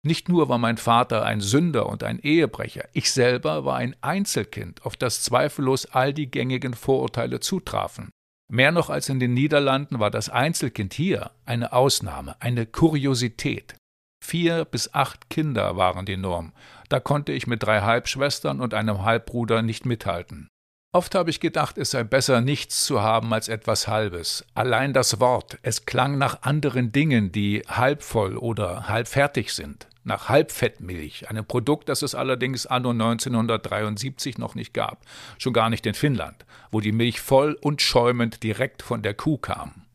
Nicht 0.04 0.30
nur 0.30 0.50
war 0.50 0.58
mein 0.58 0.78
Vater 0.78 1.24
ein 1.24 1.42
Sünder 1.42 1.88
und 1.88 2.04
ein 2.04 2.20
Ehebrecher, 2.20 2.88
ich 2.94 3.12
selber 3.12 3.66
war 3.66 3.76
ein 3.78 3.96
Einzelkind, 4.02 4.84
auf 4.84 4.98
das 4.98 5.22
zweifellos 5.22 5.86
all 5.86 6.14
die 6.14 6.32
gängigen 6.32 6.74
Vorurteile 6.74 7.40
zutrafen. 7.40 8.10
Mehr 8.52 8.72
noch 8.72 8.90
als 8.90 9.10
in 9.10 9.20
den 9.20 9.34
Niederlanden 9.34 10.00
war 10.00 10.10
das 10.10 10.30
Einzelkind 10.30 10.94
hier 10.94 11.32
eine 11.46 11.72
Ausnahme, 11.72 12.36
eine 12.42 12.66
Kuriosität. 12.66 13.76
Vier 14.24 14.66
bis 14.66 14.94
acht 14.94 15.30
Kinder 15.30 15.78
waren 15.78 16.06
die 16.06 16.18
Norm. 16.18 16.52
Da 16.90 17.00
konnte 17.00 17.32
ich 17.32 17.48
mit 17.48 17.64
drei 17.64 17.82
Halbschwestern 17.82 18.60
und 18.60 18.74
einem 18.74 19.04
Halbbruder 19.04 19.62
nicht 19.62 19.86
mithalten. 19.86 20.48
Oft 20.94 21.16
habe 21.16 21.30
ich 21.30 21.40
gedacht, 21.40 21.78
es 21.78 21.92
sei 21.92 22.04
besser, 22.04 22.42
nichts 22.42 22.84
zu 22.84 23.02
haben 23.02 23.34
als 23.34 23.48
etwas 23.48 23.88
Halbes. 23.88 24.46
Allein 24.54 24.92
das 24.92 25.22
Wort, 25.22 25.58
es 25.62 25.86
klang 25.86 26.18
nach 26.18 26.42
anderen 26.42 26.92
Dingen, 26.92 27.32
die 27.32 27.64
halb 27.68 28.04
voll 28.04 28.36
oder 28.36 28.90
halb 28.90 29.08
fertig 29.08 29.54
sind. 29.54 29.88
Nach 30.04 30.30
Halbfettmilch, 30.30 31.30
einem 31.30 31.46
Produkt, 31.46 31.88
das 31.88 32.02
es 32.02 32.16
allerdings 32.16 32.66
anno 32.66 32.90
1973 32.90 34.40
noch 34.40 34.56
nicht 34.56 34.74
gab. 34.74 35.06
Schon 35.38 35.54
gar 35.54 35.70
nicht 35.70 35.86
in 35.86 35.94
Finnland, 35.94 36.46
wo 36.72 36.80
die 36.80 36.92
Milch 36.92 37.22
voll 37.22 37.58
und 37.62 37.82
schäumend 37.84 38.42
direkt 38.42 38.82
von 38.82 39.04
der 39.04 39.14
Kuh 39.14 39.38
kam. 39.38 39.86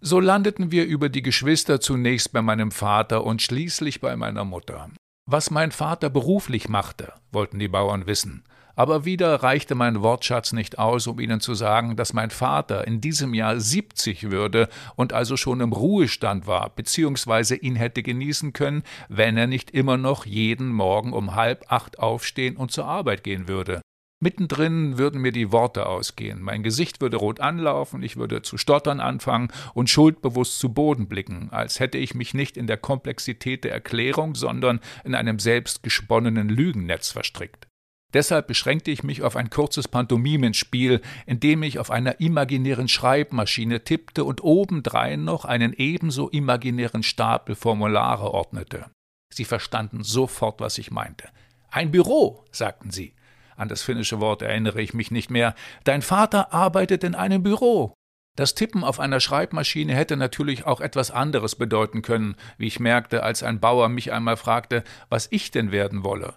So 0.00 0.18
landeten 0.18 0.70
wir 0.70 0.86
über 0.86 1.10
die 1.10 1.20
Geschwister 1.20 1.78
zunächst 1.78 2.32
bei 2.32 2.40
meinem 2.40 2.70
Vater 2.70 3.24
und 3.24 3.42
schließlich 3.42 4.00
bei 4.00 4.16
meiner 4.16 4.46
Mutter. 4.46 4.88
Was 5.26 5.50
mein 5.50 5.72
Vater 5.72 6.08
beruflich 6.08 6.70
machte, 6.70 7.12
wollten 7.30 7.58
die 7.58 7.68
Bauern 7.68 8.06
wissen. 8.06 8.44
Aber 8.76 9.04
wieder 9.04 9.42
reichte 9.42 9.74
mein 9.74 10.02
Wortschatz 10.02 10.52
nicht 10.52 10.78
aus, 10.78 11.06
um 11.06 11.20
Ihnen 11.20 11.40
zu 11.40 11.54
sagen, 11.54 11.96
dass 11.96 12.12
mein 12.12 12.30
Vater 12.30 12.86
in 12.86 13.00
diesem 13.00 13.34
Jahr 13.34 13.58
70 13.58 14.30
würde 14.30 14.68
und 14.96 15.12
also 15.12 15.36
schon 15.36 15.60
im 15.60 15.72
Ruhestand 15.72 16.46
war, 16.46 16.70
beziehungsweise 16.70 17.56
ihn 17.56 17.76
hätte 17.76 18.02
genießen 18.02 18.52
können, 18.52 18.82
wenn 19.08 19.36
er 19.36 19.46
nicht 19.46 19.70
immer 19.70 19.96
noch 19.96 20.26
jeden 20.26 20.68
Morgen 20.68 21.12
um 21.12 21.34
halb 21.34 21.64
acht 21.68 21.98
aufstehen 21.98 22.56
und 22.56 22.70
zur 22.70 22.86
Arbeit 22.86 23.24
gehen 23.24 23.48
würde. 23.48 23.80
Mittendrin 24.22 24.98
würden 24.98 25.22
mir 25.22 25.32
die 25.32 25.50
Worte 25.50 25.86
ausgehen, 25.86 26.42
mein 26.42 26.62
Gesicht 26.62 27.00
würde 27.00 27.16
rot 27.16 27.40
anlaufen, 27.40 28.02
ich 28.02 28.18
würde 28.18 28.42
zu 28.42 28.58
stottern 28.58 29.00
anfangen 29.00 29.48
und 29.72 29.88
schuldbewusst 29.88 30.58
zu 30.58 30.74
Boden 30.74 31.08
blicken, 31.08 31.48
als 31.52 31.80
hätte 31.80 31.96
ich 31.96 32.14
mich 32.14 32.34
nicht 32.34 32.58
in 32.58 32.66
der 32.66 32.76
Komplexität 32.76 33.64
der 33.64 33.72
Erklärung, 33.72 34.34
sondern 34.34 34.80
in 35.04 35.14
einem 35.14 35.38
selbstgesponnenen 35.38 36.50
Lügennetz 36.50 37.10
verstrickt. 37.10 37.69
Deshalb 38.12 38.48
beschränkte 38.48 38.90
ich 38.90 39.02
mich 39.02 39.22
auf 39.22 39.36
ein 39.36 39.50
kurzes 39.50 39.86
Pantomimenspiel, 39.86 41.00
in 41.26 41.40
dem 41.40 41.62
ich 41.62 41.78
auf 41.78 41.90
einer 41.90 42.20
imaginären 42.20 42.88
Schreibmaschine 42.88 43.84
tippte 43.84 44.24
und 44.24 44.42
obendrein 44.42 45.24
noch 45.24 45.44
einen 45.44 45.72
ebenso 45.72 46.28
imaginären 46.28 47.02
Stapel 47.02 47.54
Formulare 47.54 48.32
ordnete. 48.32 48.86
Sie 49.32 49.44
verstanden 49.44 50.02
sofort, 50.02 50.60
was 50.60 50.78
ich 50.78 50.90
meinte. 50.90 51.28
Ein 51.70 51.92
Büro, 51.92 52.44
sagten 52.50 52.90
sie. 52.90 53.14
An 53.56 53.68
das 53.68 53.82
finnische 53.82 54.20
Wort 54.20 54.42
erinnere 54.42 54.80
ich 54.80 54.94
mich 54.94 55.10
nicht 55.10 55.30
mehr. 55.30 55.54
Dein 55.84 56.02
Vater 56.02 56.52
arbeitet 56.52 57.04
in 57.04 57.14
einem 57.14 57.42
Büro. 57.42 57.94
Das 58.36 58.54
Tippen 58.54 58.84
auf 58.84 58.98
einer 58.98 59.20
Schreibmaschine 59.20 59.94
hätte 59.94 60.16
natürlich 60.16 60.64
auch 60.64 60.80
etwas 60.80 61.10
anderes 61.10 61.56
bedeuten 61.56 62.02
können, 62.02 62.36
wie 62.58 62.66
ich 62.66 62.80
merkte, 62.80 63.22
als 63.22 63.42
ein 63.42 63.60
Bauer 63.60 63.88
mich 63.88 64.12
einmal 64.12 64.36
fragte, 64.36 64.82
was 65.08 65.28
ich 65.30 65.50
denn 65.50 65.72
werden 65.72 66.04
wolle. 66.04 66.34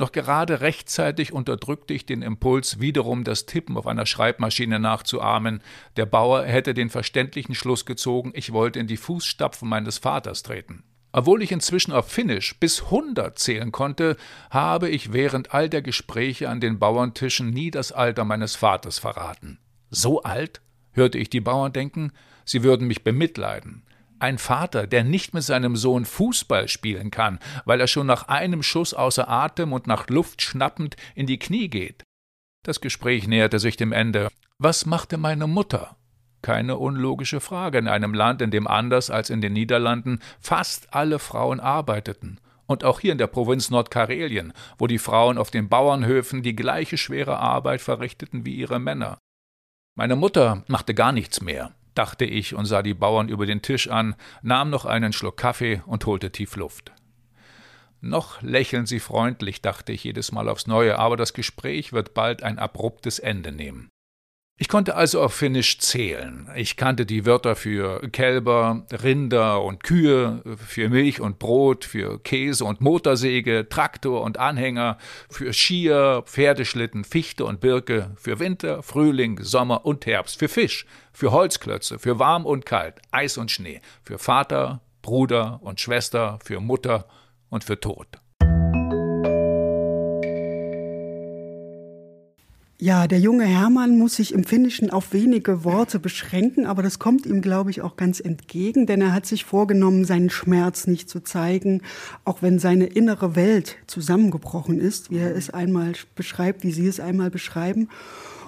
Noch 0.00 0.12
gerade 0.12 0.62
rechtzeitig 0.62 1.30
unterdrückte 1.34 1.92
ich 1.92 2.06
den 2.06 2.22
Impuls, 2.22 2.80
wiederum 2.80 3.22
das 3.22 3.44
Tippen 3.44 3.76
auf 3.76 3.86
einer 3.86 4.06
Schreibmaschine 4.06 4.80
nachzuahmen. 4.80 5.62
Der 5.98 6.06
Bauer 6.06 6.44
hätte 6.44 6.72
den 6.72 6.88
verständlichen 6.88 7.54
Schluss 7.54 7.84
gezogen, 7.84 8.32
ich 8.34 8.54
wollte 8.54 8.78
in 8.78 8.86
die 8.86 8.96
Fußstapfen 8.96 9.68
meines 9.68 9.98
Vaters 9.98 10.42
treten. 10.42 10.84
Obwohl 11.12 11.42
ich 11.42 11.52
inzwischen 11.52 11.92
auf 11.92 12.08
Finnisch 12.08 12.58
bis 12.58 12.84
100 12.84 13.38
zählen 13.38 13.72
konnte, 13.72 14.16
habe 14.48 14.88
ich 14.88 15.12
während 15.12 15.52
all 15.52 15.68
der 15.68 15.82
Gespräche 15.82 16.48
an 16.48 16.60
den 16.60 16.78
Bauerntischen 16.78 17.50
nie 17.50 17.70
das 17.70 17.92
Alter 17.92 18.24
meines 18.24 18.56
Vaters 18.56 18.98
verraten. 18.98 19.58
So 19.90 20.22
alt? 20.22 20.62
hörte 20.92 21.18
ich 21.18 21.28
die 21.28 21.42
Bauern 21.42 21.74
denken, 21.74 22.12
sie 22.46 22.62
würden 22.62 22.86
mich 22.86 23.04
bemitleiden. 23.04 23.82
Ein 24.20 24.36
Vater, 24.36 24.86
der 24.86 25.02
nicht 25.02 25.32
mit 25.32 25.42
seinem 25.44 25.76
Sohn 25.76 26.04
Fußball 26.04 26.68
spielen 26.68 27.10
kann, 27.10 27.38
weil 27.64 27.80
er 27.80 27.86
schon 27.86 28.06
nach 28.06 28.28
einem 28.28 28.62
Schuss 28.62 28.92
außer 28.92 29.30
Atem 29.30 29.72
und 29.72 29.86
nach 29.86 30.08
Luft 30.08 30.42
schnappend 30.42 30.96
in 31.14 31.26
die 31.26 31.38
Knie 31.38 31.68
geht. 31.68 32.04
Das 32.62 32.82
Gespräch 32.82 33.26
näherte 33.26 33.58
sich 33.58 33.78
dem 33.78 33.92
Ende. 33.92 34.28
Was 34.58 34.84
machte 34.84 35.16
meine 35.16 35.46
Mutter? 35.46 35.96
Keine 36.42 36.76
unlogische 36.76 37.40
Frage 37.40 37.78
in 37.78 37.88
einem 37.88 38.12
Land, 38.12 38.42
in 38.42 38.50
dem 38.50 38.66
anders 38.66 39.08
als 39.08 39.30
in 39.30 39.40
den 39.40 39.54
Niederlanden 39.54 40.20
fast 40.38 40.92
alle 40.92 41.18
Frauen 41.18 41.58
arbeiteten. 41.58 42.40
Und 42.66 42.84
auch 42.84 43.00
hier 43.00 43.12
in 43.12 43.18
der 43.18 43.26
Provinz 43.26 43.70
Nordkarelien, 43.70 44.52
wo 44.76 44.86
die 44.86 44.98
Frauen 44.98 45.38
auf 45.38 45.50
den 45.50 45.70
Bauernhöfen 45.70 46.42
die 46.42 46.54
gleiche 46.54 46.98
schwere 46.98 47.38
Arbeit 47.38 47.80
verrichteten 47.80 48.44
wie 48.44 48.54
ihre 48.54 48.78
Männer. 48.78 49.16
Meine 49.96 50.14
Mutter 50.14 50.62
machte 50.68 50.92
gar 50.92 51.12
nichts 51.12 51.40
mehr 51.40 51.72
dachte 52.00 52.24
ich 52.24 52.54
und 52.54 52.64
sah 52.64 52.82
die 52.82 52.94
Bauern 52.94 53.28
über 53.28 53.44
den 53.44 53.60
Tisch 53.60 53.88
an, 53.88 54.14
nahm 54.40 54.70
noch 54.70 54.86
einen 54.86 55.12
Schluck 55.12 55.36
Kaffee 55.36 55.82
und 55.84 56.06
holte 56.06 56.32
tief 56.32 56.56
Luft. 56.56 56.92
Noch 58.00 58.40
lächeln 58.40 58.86
sie 58.86 59.00
freundlich, 59.00 59.60
dachte 59.60 59.92
ich 59.92 60.04
jedes 60.04 60.32
Mal 60.32 60.48
aufs 60.48 60.66
Neue, 60.66 60.98
aber 60.98 61.18
das 61.18 61.34
Gespräch 61.34 61.92
wird 61.92 62.14
bald 62.14 62.42
ein 62.42 62.58
abruptes 62.58 63.18
Ende 63.18 63.52
nehmen. 63.52 63.90
Ich 64.62 64.68
konnte 64.68 64.94
also 64.94 65.22
auf 65.22 65.32
Finnisch 65.32 65.78
zählen. 65.78 66.46
Ich 66.54 66.76
kannte 66.76 67.06
die 67.06 67.24
Wörter 67.24 67.56
für 67.56 68.06
Kälber, 68.10 68.84
Rinder 68.92 69.64
und 69.64 69.82
Kühe, 69.82 70.42
für 70.58 70.90
Milch 70.90 71.18
und 71.18 71.38
Brot, 71.38 71.86
für 71.86 72.22
Käse 72.22 72.66
und 72.66 72.82
Motorsäge, 72.82 73.70
Traktor 73.70 74.20
und 74.20 74.36
Anhänger, 74.36 74.98
für 75.30 75.54
Skier, 75.54 76.24
Pferdeschlitten, 76.26 77.04
Fichte 77.04 77.46
und 77.46 77.62
Birke, 77.62 78.10
für 78.16 78.38
Winter, 78.38 78.82
Frühling, 78.82 79.42
Sommer 79.42 79.86
und 79.86 80.04
Herbst, 80.04 80.38
für 80.38 80.48
Fisch, 80.48 80.84
für 81.10 81.32
Holzklötze, 81.32 81.98
für 81.98 82.18
warm 82.18 82.44
und 82.44 82.66
kalt, 82.66 82.96
Eis 83.12 83.38
und 83.38 83.50
Schnee, 83.50 83.80
für 84.02 84.18
Vater, 84.18 84.82
Bruder 85.00 85.60
und 85.62 85.80
Schwester, 85.80 86.38
für 86.44 86.60
Mutter 86.60 87.08
und 87.48 87.64
für 87.64 87.80
Tod. 87.80 88.19
Ja, 92.82 93.06
der 93.06 93.20
junge 93.20 93.44
Hermann 93.44 93.98
muss 93.98 94.16
sich 94.16 94.32
im 94.32 94.42
Finnischen 94.42 94.88
auf 94.88 95.12
wenige 95.12 95.64
Worte 95.64 95.98
beschränken, 95.98 96.64
aber 96.64 96.82
das 96.82 96.98
kommt 96.98 97.26
ihm, 97.26 97.42
glaube 97.42 97.70
ich, 97.70 97.82
auch 97.82 97.96
ganz 97.96 98.20
entgegen, 98.20 98.86
denn 98.86 99.02
er 99.02 99.12
hat 99.12 99.26
sich 99.26 99.44
vorgenommen, 99.44 100.06
seinen 100.06 100.30
Schmerz 100.30 100.86
nicht 100.86 101.10
zu 101.10 101.20
zeigen, 101.20 101.82
auch 102.24 102.40
wenn 102.40 102.58
seine 102.58 102.86
innere 102.86 103.36
Welt 103.36 103.76
zusammengebrochen 103.86 104.80
ist, 104.80 105.10
wie 105.10 105.18
er 105.18 105.36
es 105.36 105.50
einmal 105.50 105.92
beschreibt, 106.14 106.64
wie 106.64 106.72
Sie 106.72 106.86
es 106.86 107.00
einmal 107.00 107.28
beschreiben. 107.28 107.90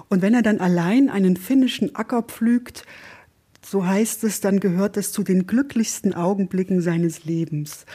Und 0.09 0.23
wenn 0.23 0.33
er 0.33 0.41
dann 0.41 0.57
allein 0.57 1.11
einen 1.11 1.37
finnischen 1.37 1.93
Acker 1.93 2.23
pflügt, 2.23 2.87
so 3.63 3.85
heißt 3.85 4.23
es, 4.23 4.41
dann 4.41 4.59
gehört 4.59 4.97
es 4.97 5.11
zu 5.11 5.21
den 5.21 5.45
glücklichsten 5.45 6.15
Augenblicken 6.15 6.81
seines 6.81 7.23
Lebens. 7.25 7.85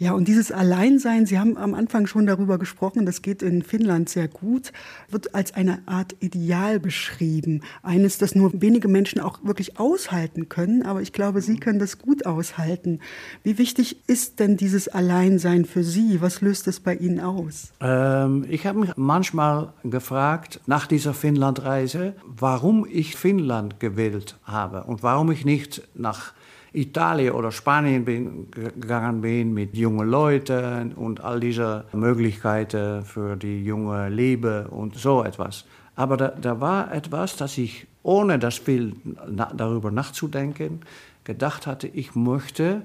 Ja, 0.00 0.12
und 0.12 0.28
dieses 0.28 0.52
Alleinsein, 0.52 1.26
Sie 1.26 1.40
haben 1.40 1.56
am 1.56 1.74
Anfang 1.74 2.06
schon 2.06 2.24
darüber 2.24 2.56
gesprochen, 2.58 3.04
das 3.04 3.20
geht 3.20 3.42
in 3.42 3.62
Finnland 3.62 4.08
sehr 4.08 4.28
gut, 4.28 4.72
wird 5.10 5.34
als 5.34 5.54
eine 5.54 5.80
Art 5.86 6.14
Ideal 6.20 6.78
beschrieben. 6.78 7.62
Eines, 7.82 8.16
das 8.16 8.36
nur 8.36 8.62
wenige 8.62 8.86
Menschen 8.86 9.20
auch 9.20 9.40
wirklich 9.42 9.80
aushalten 9.80 10.48
können, 10.48 10.84
aber 10.84 11.02
ich 11.02 11.12
glaube, 11.12 11.42
Sie 11.42 11.58
können 11.58 11.80
das 11.80 11.98
gut 11.98 12.26
aushalten. 12.26 13.00
Wie 13.42 13.58
wichtig 13.58 14.08
ist 14.08 14.38
denn 14.38 14.56
dieses 14.56 14.86
Alleinsein 14.86 15.64
für 15.64 15.82
Sie? 15.82 16.20
Was 16.20 16.42
löst 16.42 16.68
es 16.68 16.78
bei 16.78 16.94
Ihnen 16.94 17.18
aus? 17.18 17.72
Ähm, 17.80 18.46
ich 18.48 18.66
habe 18.66 18.78
mich 18.78 18.90
manchmal 18.94 19.72
gefragt, 19.82 20.60
nach 20.66 20.86
dieser 20.86 21.12
Finnlandreise, 21.12 22.14
warum 22.24 22.86
ich 22.88 23.16
Finnland 23.16 23.80
gewählt 23.80 24.36
habe 24.44 24.84
und 24.84 25.02
warum 25.02 25.32
ich 25.32 25.44
nicht 25.44 25.82
nach 25.94 26.34
Italien 26.72 27.32
oder 27.32 27.50
Spanien 27.50 28.04
bin, 28.04 28.50
gegangen 28.50 29.20
bin 29.20 29.54
mit 29.54 29.74
jungen 29.76 30.08
Leuten 30.08 30.92
und 30.92 31.22
all 31.22 31.40
diese 31.40 31.84
Möglichkeiten 31.92 33.04
für 33.04 33.36
die 33.36 33.64
junge 33.64 34.08
Liebe 34.08 34.68
und 34.68 34.96
so 34.96 35.24
etwas. 35.24 35.64
Aber 35.96 36.16
da, 36.16 36.28
da 36.28 36.60
war 36.60 36.92
etwas, 36.92 37.36
das 37.36 37.58
ich, 37.58 37.86
ohne 38.02 38.38
das 38.38 38.58
viel 38.58 38.94
na, 39.26 39.52
darüber 39.56 39.90
nachzudenken, 39.90 40.80
gedacht 41.24 41.66
hatte, 41.66 41.88
ich 41.88 42.14
möchte, 42.14 42.82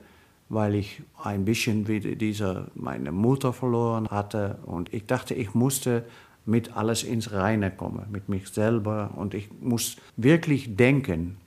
weil 0.50 0.76
ich 0.76 1.04
ein 1.24 1.46
bisschen 1.46 1.88
wie 1.88 2.00
diese, 2.16 2.68
meine 2.76 3.12
Mutter 3.12 3.54
verloren 3.54 4.08
hatte 4.10 4.58
und 4.66 4.94
ich 4.94 5.06
dachte, 5.06 5.34
ich 5.34 5.54
musste 5.54 6.04
mit 6.46 6.76
alles 6.76 7.04
ins 7.04 7.32
Reine 7.32 7.72
kommen, 7.72 8.06
mit 8.12 8.30
mich 8.30 8.50
selber 8.50 9.12
und 9.16 9.34
ich 9.34 9.50
muss 9.62 9.98
wirklich 10.18 10.76
denken 10.76 11.38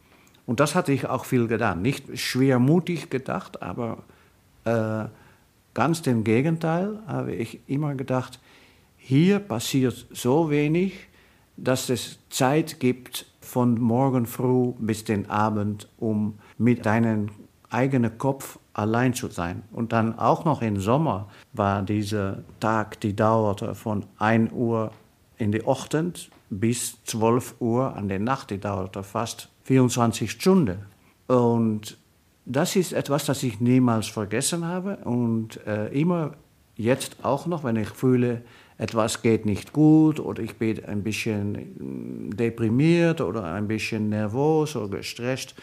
und 0.47 0.61
das 0.61 0.75
hatte 0.75 0.93
ich 0.93 1.07
auch 1.07 1.25
viel 1.25 1.49
getan. 1.49 1.83
Nicht 1.83 2.19
schwermutig 2.19 3.11
gedacht, 3.11 3.63
aber 3.63 4.05
äh, 4.65 5.07
ganz 5.75 6.03
dem 6.03 6.25
Gegenteil 6.25 7.01
habe 7.07 7.35
ich 7.35 7.61
immer 7.67 7.95
gedacht, 7.95 8.41
hier 8.97 9.41
passiert 9.41 10.07
so 10.13 10.51
wenig, 10.51 10.95
dass 11.57 11.91
es 11.91 12.19
Zeit 12.31 12.81
gibt 12.81 13.27
von 13.41 13.81
morgen 13.81 14.27
früh 14.27 14.73
bis 14.79 15.05
den 15.05 15.31
Abend, 15.31 15.89
um 15.99 16.39
mit 16.59 16.87
deinen 16.87 17.31
eigenen 17.71 18.19
Kopf 18.19 18.59
allein 18.73 19.15
zu 19.15 19.29
sein. 19.29 19.63
Und 19.73 19.93
dann 19.93 20.19
auch 20.19 20.45
noch 20.45 20.63
im 20.63 20.79
Sommer 20.81 21.29
war 21.53 21.83
dieser 21.83 22.39
Tag, 22.61 23.01
die 23.01 23.17
dauerte 23.17 23.75
von 23.75 24.05
1 24.19 24.53
Uhr 24.53 24.93
in 25.39 25.53
die 25.53 25.67
Ochtend 25.67 26.31
bis 26.51 27.03
12 27.05 27.57
Uhr 27.61 27.97
an 27.97 28.09
der 28.09 28.21
Nacht, 28.21 28.51
die 28.51 28.59
dauerte 28.59 29.03
fast 29.03 29.49
24 29.67 30.31
Stunden. 30.31 30.79
Und 31.27 31.99
das 32.45 32.77
ist 32.77 32.93
etwas, 32.93 33.27
das 33.27 33.43
ich 33.43 33.61
niemals 33.61 34.07
vergessen 34.07 34.65
habe 34.65 34.99
und 34.99 35.61
äh, 35.67 35.89
immer 35.89 36.35
jetzt 36.77 37.25
auch 37.25 37.47
noch, 37.47 37.65
wenn 37.65 37.75
ich 37.75 37.89
fühle, 37.89 38.43
etwas 38.79 39.23
geht 39.23 39.45
nicht 39.45 39.73
gut 39.73 40.21
oder 40.21 40.43
ich 40.43 40.55
bin 40.57 40.85
ein 40.85 41.03
bisschen 41.03 42.31
deprimiert 42.37 43.21
oder 43.21 43.45
ein 43.45 43.67
bisschen 43.67 44.09
nervös 44.09 44.77
oder 44.77 44.99
gestresst, 44.99 45.55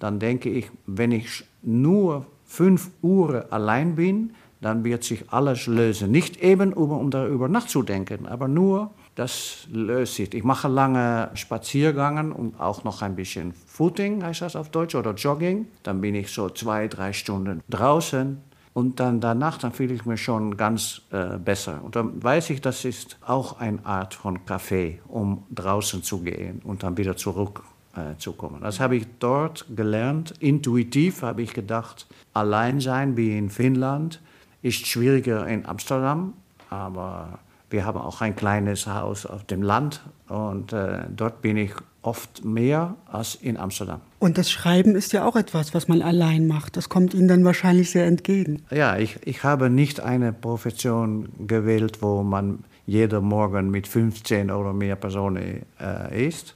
dann 0.00 0.18
denke 0.18 0.50
ich, 0.50 0.70
wenn 0.84 1.12
ich 1.12 1.44
nur 1.62 2.26
fünf 2.44 2.90
Uhr 3.00 3.46
allein 3.50 3.94
bin, 3.94 4.34
dann 4.60 4.84
wird 4.84 5.04
sich 5.04 5.30
alles 5.30 5.66
lösen. 5.66 6.10
Nicht 6.10 6.42
eben, 6.42 6.74
um, 6.74 6.90
um 6.90 7.10
darüber 7.10 7.48
nachzudenken, 7.48 8.26
aber 8.26 8.48
nur, 8.48 8.90
das 9.16 9.66
löst 9.72 10.14
sich. 10.14 10.32
Ich 10.34 10.44
mache 10.44 10.68
lange 10.68 11.30
Spaziergänge 11.34 12.34
und 12.34 12.60
auch 12.60 12.84
noch 12.84 13.02
ein 13.02 13.16
bisschen 13.16 13.54
Footing, 13.66 14.22
heißt 14.22 14.42
das 14.42 14.54
auf 14.56 14.70
Deutsch, 14.70 14.94
oder 14.94 15.14
Jogging. 15.14 15.66
Dann 15.82 16.00
bin 16.02 16.14
ich 16.14 16.30
so 16.30 16.50
zwei, 16.50 16.86
drei 16.86 17.12
Stunden 17.12 17.62
draußen. 17.68 18.38
Und 18.74 19.00
dann 19.00 19.22
danach, 19.22 19.56
dann 19.56 19.72
fühle 19.72 19.94
ich 19.94 20.04
mich 20.04 20.22
schon 20.22 20.58
ganz 20.58 21.00
äh, 21.10 21.38
besser. 21.38 21.80
Und 21.82 21.96
dann 21.96 22.22
weiß 22.22 22.50
ich, 22.50 22.60
das 22.60 22.84
ist 22.84 23.16
auch 23.26 23.58
eine 23.58 23.84
Art 23.86 24.12
von 24.12 24.44
Kaffee, 24.44 25.00
um 25.08 25.44
draußen 25.50 26.02
zu 26.02 26.20
gehen 26.20 26.60
und 26.62 26.82
dann 26.82 26.98
wieder 26.98 27.16
zurück 27.16 27.62
äh, 27.96 28.18
zu 28.18 28.34
kommen. 28.34 28.60
Das 28.60 28.78
habe 28.78 28.96
ich 28.96 29.06
dort 29.18 29.64
gelernt. 29.74 30.34
Intuitiv 30.40 31.22
habe 31.22 31.40
ich 31.40 31.54
gedacht, 31.54 32.06
allein 32.34 32.78
sein 32.80 33.16
wie 33.16 33.38
in 33.38 33.48
Finnland 33.48 34.20
ist 34.60 34.86
schwieriger 34.86 35.46
in 35.46 35.64
Amsterdam, 35.64 36.34
aber 36.68 37.38
wir 37.70 37.84
haben 37.84 37.98
auch 37.98 38.20
ein 38.20 38.36
kleines 38.36 38.86
Haus 38.86 39.26
auf 39.26 39.44
dem 39.44 39.62
Land 39.62 40.00
und 40.28 40.72
äh, 40.72 41.04
dort 41.14 41.42
bin 41.42 41.56
ich 41.56 41.72
oft 42.02 42.44
mehr 42.44 42.94
als 43.10 43.34
in 43.34 43.56
Amsterdam. 43.56 44.00
Und 44.20 44.38
das 44.38 44.50
Schreiben 44.50 44.94
ist 44.94 45.12
ja 45.12 45.26
auch 45.26 45.34
etwas, 45.34 45.74
was 45.74 45.88
man 45.88 46.02
allein 46.02 46.46
macht. 46.46 46.76
Das 46.76 46.88
kommt 46.88 47.14
Ihnen 47.14 47.26
dann 47.26 47.44
wahrscheinlich 47.44 47.90
sehr 47.90 48.06
entgegen. 48.06 48.62
Ja, 48.70 48.96
ich, 48.96 49.18
ich 49.24 49.42
habe 49.42 49.68
nicht 49.70 50.00
eine 50.00 50.32
Profession 50.32 51.28
gewählt, 51.46 52.02
wo 52.02 52.22
man 52.22 52.60
jeden 52.86 53.24
Morgen 53.24 53.70
mit 53.70 53.88
15 53.88 54.52
oder 54.52 54.72
mehr 54.72 54.94
Personen 54.94 55.66
äh, 55.80 56.28
ist. 56.28 56.54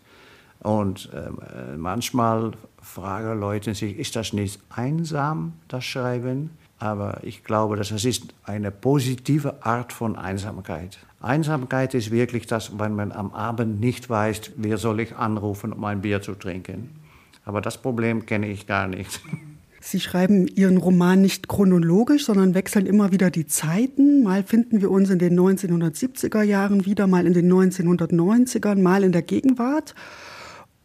Und 0.60 1.10
äh, 1.12 1.76
manchmal 1.76 2.52
fragen 2.80 3.40
Leute 3.40 3.74
sich, 3.74 3.98
ist 3.98 4.14
das 4.14 4.32
nicht 4.32 4.60
einsam, 4.70 5.54
das 5.68 5.84
Schreiben? 5.84 6.50
Aber 6.80 7.20
ich 7.22 7.44
glaube, 7.44 7.76
dass 7.76 7.90
das 7.90 8.04
ist 8.06 8.34
eine 8.44 8.70
positive 8.70 9.64
Art 9.64 9.92
von 9.92 10.16
Einsamkeit. 10.16 10.98
Einsamkeit 11.20 11.92
ist 11.92 12.10
wirklich 12.10 12.46
das, 12.46 12.78
wenn 12.78 12.96
man 12.96 13.12
am 13.12 13.32
Abend 13.32 13.80
nicht 13.80 14.08
weiß, 14.08 14.52
wer 14.56 14.78
soll 14.78 15.00
ich 15.00 15.14
anrufen, 15.14 15.74
um 15.74 15.84
ein 15.84 16.00
Bier 16.00 16.22
zu 16.22 16.34
trinken. 16.34 16.88
Aber 17.44 17.60
das 17.60 17.76
Problem 17.76 18.24
kenne 18.24 18.48
ich 18.48 18.66
gar 18.66 18.88
nicht. 18.88 19.20
Sie 19.82 20.00
schreiben 20.00 20.46
Ihren 20.46 20.78
Roman 20.78 21.20
nicht 21.20 21.48
chronologisch, 21.48 22.24
sondern 22.24 22.54
wechseln 22.54 22.86
immer 22.86 23.12
wieder 23.12 23.30
die 23.30 23.46
Zeiten. 23.46 24.22
Mal 24.22 24.42
finden 24.42 24.80
wir 24.80 24.90
uns 24.90 25.10
in 25.10 25.18
den 25.18 25.38
1970er 25.38 26.42
Jahren 26.42 26.86
wieder, 26.86 27.06
mal 27.06 27.26
in 27.26 27.34
den 27.34 27.50
1990ern, 27.52 28.80
mal 28.80 29.04
in 29.04 29.12
der 29.12 29.22
Gegenwart. 29.22 29.94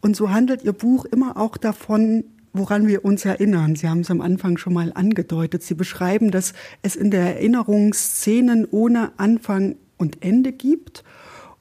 Und 0.00 0.14
so 0.16 0.30
handelt 0.30 0.62
Ihr 0.62 0.72
Buch 0.72 1.04
immer 1.06 1.36
auch 1.36 1.56
davon, 1.56 2.24
woran 2.58 2.86
wir 2.86 3.04
uns 3.04 3.24
erinnern. 3.24 3.76
Sie 3.76 3.88
haben 3.88 4.00
es 4.00 4.10
am 4.10 4.20
Anfang 4.20 4.56
schon 4.58 4.74
mal 4.74 4.92
angedeutet. 4.94 5.62
Sie 5.62 5.74
beschreiben, 5.74 6.30
dass 6.30 6.52
es 6.82 6.96
in 6.96 7.10
der 7.10 7.36
Erinnerung 7.36 7.92
Szenen 7.94 8.66
ohne 8.70 9.12
Anfang 9.18 9.76
und 9.96 10.22
Ende 10.22 10.52
gibt. 10.52 11.04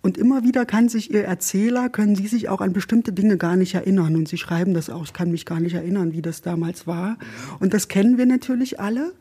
Und 0.01 0.19
immer 0.19 0.43
wieder 0.43 0.65
kann 0.67 0.87
sich 0.87 1.11
Ihr 1.11 1.23
Erzähler, 1.23 1.89
können 1.89 2.15
Sie 2.15 2.27
sich 2.27 2.47
auch 2.47 2.61
an 2.61 2.73
bestimmte 2.73 3.11
Dinge 3.11 3.37
gar 3.37 3.55
nicht 3.55 3.73
erinnern. 3.73 4.15
Und 4.15 4.27
Sie 4.27 4.37
schreiben 4.37 4.75
das 4.75 4.91
auch, 4.91 5.03
ich 5.03 5.13
kann 5.13 5.31
mich 5.31 5.47
gar 5.47 5.59
nicht 5.59 5.73
erinnern, 5.73 6.13
wie 6.13 6.21
das 6.21 6.43
damals 6.43 6.85
war. 6.85 7.17
Und 7.59 7.73
das 7.73 7.87
kennen 7.87 8.19
wir 8.19 8.27
natürlich 8.27 8.79
alle. 8.79 9.13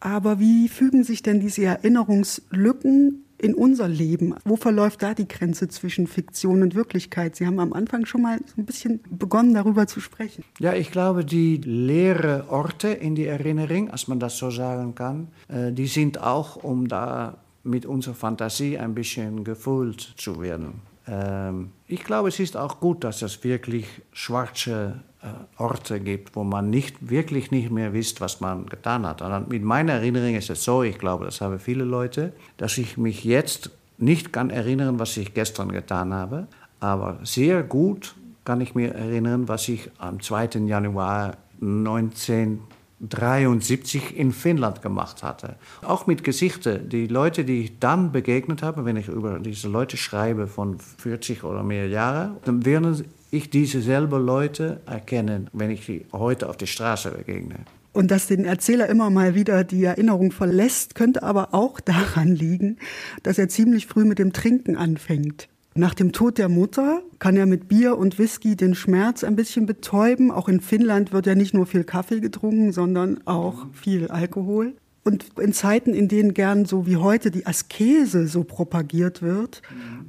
Aber 0.00 0.40
wie 0.40 0.68
fügen 0.68 1.04
sich 1.04 1.22
denn 1.22 1.40
diese 1.40 1.64
Erinnerungslücken 1.64 3.25
in 3.38 3.54
unser 3.54 3.88
Leben? 3.88 4.34
Wo 4.44 4.56
verläuft 4.56 5.02
da 5.02 5.14
die 5.14 5.28
Grenze 5.28 5.68
zwischen 5.68 6.06
Fiktion 6.06 6.62
und 6.62 6.74
Wirklichkeit? 6.74 7.36
Sie 7.36 7.46
haben 7.46 7.60
am 7.60 7.72
Anfang 7.72 8.06
schon 8.06 8.22
mal 8.22 8.38
so 8.38 8.60
ein 8.60 8.66
bisschen 8.66 9.00
begonnen, 9.10 9.54
darüber 9.54 9.86
zu 9.86 10.00
sprechen. 10.00 10.44
Ja, 10.58 10.74
ich 10.74 10.90
glaube, 10.90 11.24
die 11.24 11.56
leeren 11.58 12.48
Orte 12.48 12.88
in 12.88 13.14
die 13.14 13.26
Erinnerung, 13.26 13.90
als 13.90 14.08
man 14.08 14.20
das 14.20 14.38
so 14.38 14.50
sagen 14.50 14.94
kann, 14.94 15.28
äh, 15.48 15.72
die 15.72 15.86
sind 15.86 16.20
auch, 16.20 16.56
um 16.56 16.88
da 16.88 17.38
mit 17.62 17.84
unserer 17.84 18.14
Fantasie 18.14 18.78
ein 18.78 18.94
bisschen 18.94 19.44
gefüllt 19.44 20.14
zu 20.16 20.40
werden. 20.40 20.80
Ähm, 21.08 21.72
ich 21.86 22.04
glaube, 22.04 22.28
es 22.28 22.40
ist 22.40 22.56
auch 22.56 22.80
gut, 22.80 23.04
dass 23.04 23.22
es 23.22 23.42
wirklich 23.44 23.86
schwarze 24.12 25.00
äh, 25.22 25.62
Orte 25.62 26.00
gibt, 26.00 26.36
wo 26.36 26.44
man 26.44 26.70
nicht 26.70 27.10
wirklich 27.10 27.50
nicht 27.50 27.70
mehr 27.70 27.92
wisst, 27.92 28.20
was 28.20 28.40
man 28.40 28.66
getan 28.66 29.06
hat. 29.06 29.22
Und 29.22 29.48
mit 29.48 29.62
meiner 29.62 29.94
Erinnerung 29.94 30.34
ist 30.34 30.50
es 30.50 30.64
so, 30.64 30.82
ich 30.82 30.98
glaube, 30.98 31.24
das 31.24 31.40
haben 31.40 31.58
viele 31.58 31.84
Leute, 31.84 32.32
dass 32.56 32.78
ich 32.78 32.96
mich 32.96 33.24
jetzt 33.24 33.70
nicht 33.98 34.32
kann 34.32 34.50
erinnern, 34.50 34.98
was 34.98 35.16
ich 35.16 35.32
gestern 35.32 35.72
getan 35.72 36.12
habe, 36.12 36.48
aber 36.80 37.18
sehr 37.22 37.62
gut 37.62 38.14
kann 38.44 38.60
ich 38.60 38.74
mir 38.74 38.94
erinnern, 38.94 39.48
was 39.48 39.68
ich 39.68 39.90
am 39.98 40.20
2. 40.20 40.60
Januar 40.66 41.36
19 41.60 42.60
73 43.00 44.16
in 44.16 44.32
Finnland 44.32 44.80
gemacht 44.80 45.22
hatte. 45.22 45.56
Auch 45.82 46.06
mit 46.06 46.24
Gesichten. 46.24 46.88
Die 46.88 47.06
Leute, 47.06 47.44
die 47.44 47.64
ich 47.64 47.78
dann 47.78 48.12
begegnet 48.12 48.62
habe, 48.62 48.84
wenn 48.84 48.96
ich 48.96 49.08
über 49.08 49.38
diese 49.38 49.68
Leute 49.68 49.96
schreibe 49.96 50.46
von 50.46 50.78
40 50.78 51.44
oder 51.44 51.62
mehr 51.62 51.88
Jahren, 51.88 52.36
dann 52.44 52.64
werden 52.64 53.04
ich 53.30 53.50
diese 53.50 53.82
selben 53.82 54.24
Leute 54.24 54.80
erkennen, 54.86 55.50
wenn 55.52 55.70
ich 55.70 55.84
sie 55.84 56.06
heute 56.12 56.48
auf 56.48 56.56
der 56.56 56.66
Straße 56.66 57.10
begegne. 57.10 57.56
Und 57.92 58.10
dass 58.10 58.26
den 58.26 58.44
Erzähler 58.44 58.88
immer 58.88 59.10
mal 59.10 59.34
wieder 59.34 59.64
die 59.64 59.84
Erinnerung 59.84 60.30
verlässt, 60.30 60.94
könnte 60.94 61.22
aber 61.22 61.54
auch 61.54 61.80
daran 61.80 62.34
liegen, 62.34 62.76
dass 63.22 63.38
er 63.38 63.48
ziemlich 63.48 63.86
früh 63.86 64.04
mit 64.04 64.18
dem 64.18 64.32
Trinken 64.32 64.76
anfängt. 64.76 65.48
Nach 65.76 65.92
dem 65.92 66.12
Tod 66.12 66.38
der 66.38 66.48
Mutter 66.48 67.02
kann 67.18 67.36
er 67.36 67.44
mit 67.44 67.68
Bier 67.68 67.98
und 67.98 68.18
Whisky 68.18 68.56
den 68.56 68.74
Schmerz 68.74 69.22
ein 69.22 69.36
bisschen 69.36 69.66
betäuben. 69.66 70.30
Auch 70.30 70.48
in 70.48 70.62
Finnland 70.62 71.12
wird 71.12 71.26
ja 71.26 71.34
nicht 71.34 71.52
nur 71.52 71.66
viel 71.66 71.84
Kaffee 71.84 72.20
getrunken, 72.20 72.72
sondern 72.72 73.20
auch 73.26 73.66
viel 73.74 74.08
Alkohol. 74.08 74.74
Und 75.04 75.26
in 75.38 75.52
Zeiten, 75.52 75.92
in 75.92 76.08
denen 76.08 76.32
gern 76.32 76.64
so 76.64 76.86
wie 76.86 76.96
heute 76.96 77.30
die 77.30 77.46
Askese 77.46 78.26
so 78.26 78.42
propagiert 78.42 79.20
wird, 79.20 79.60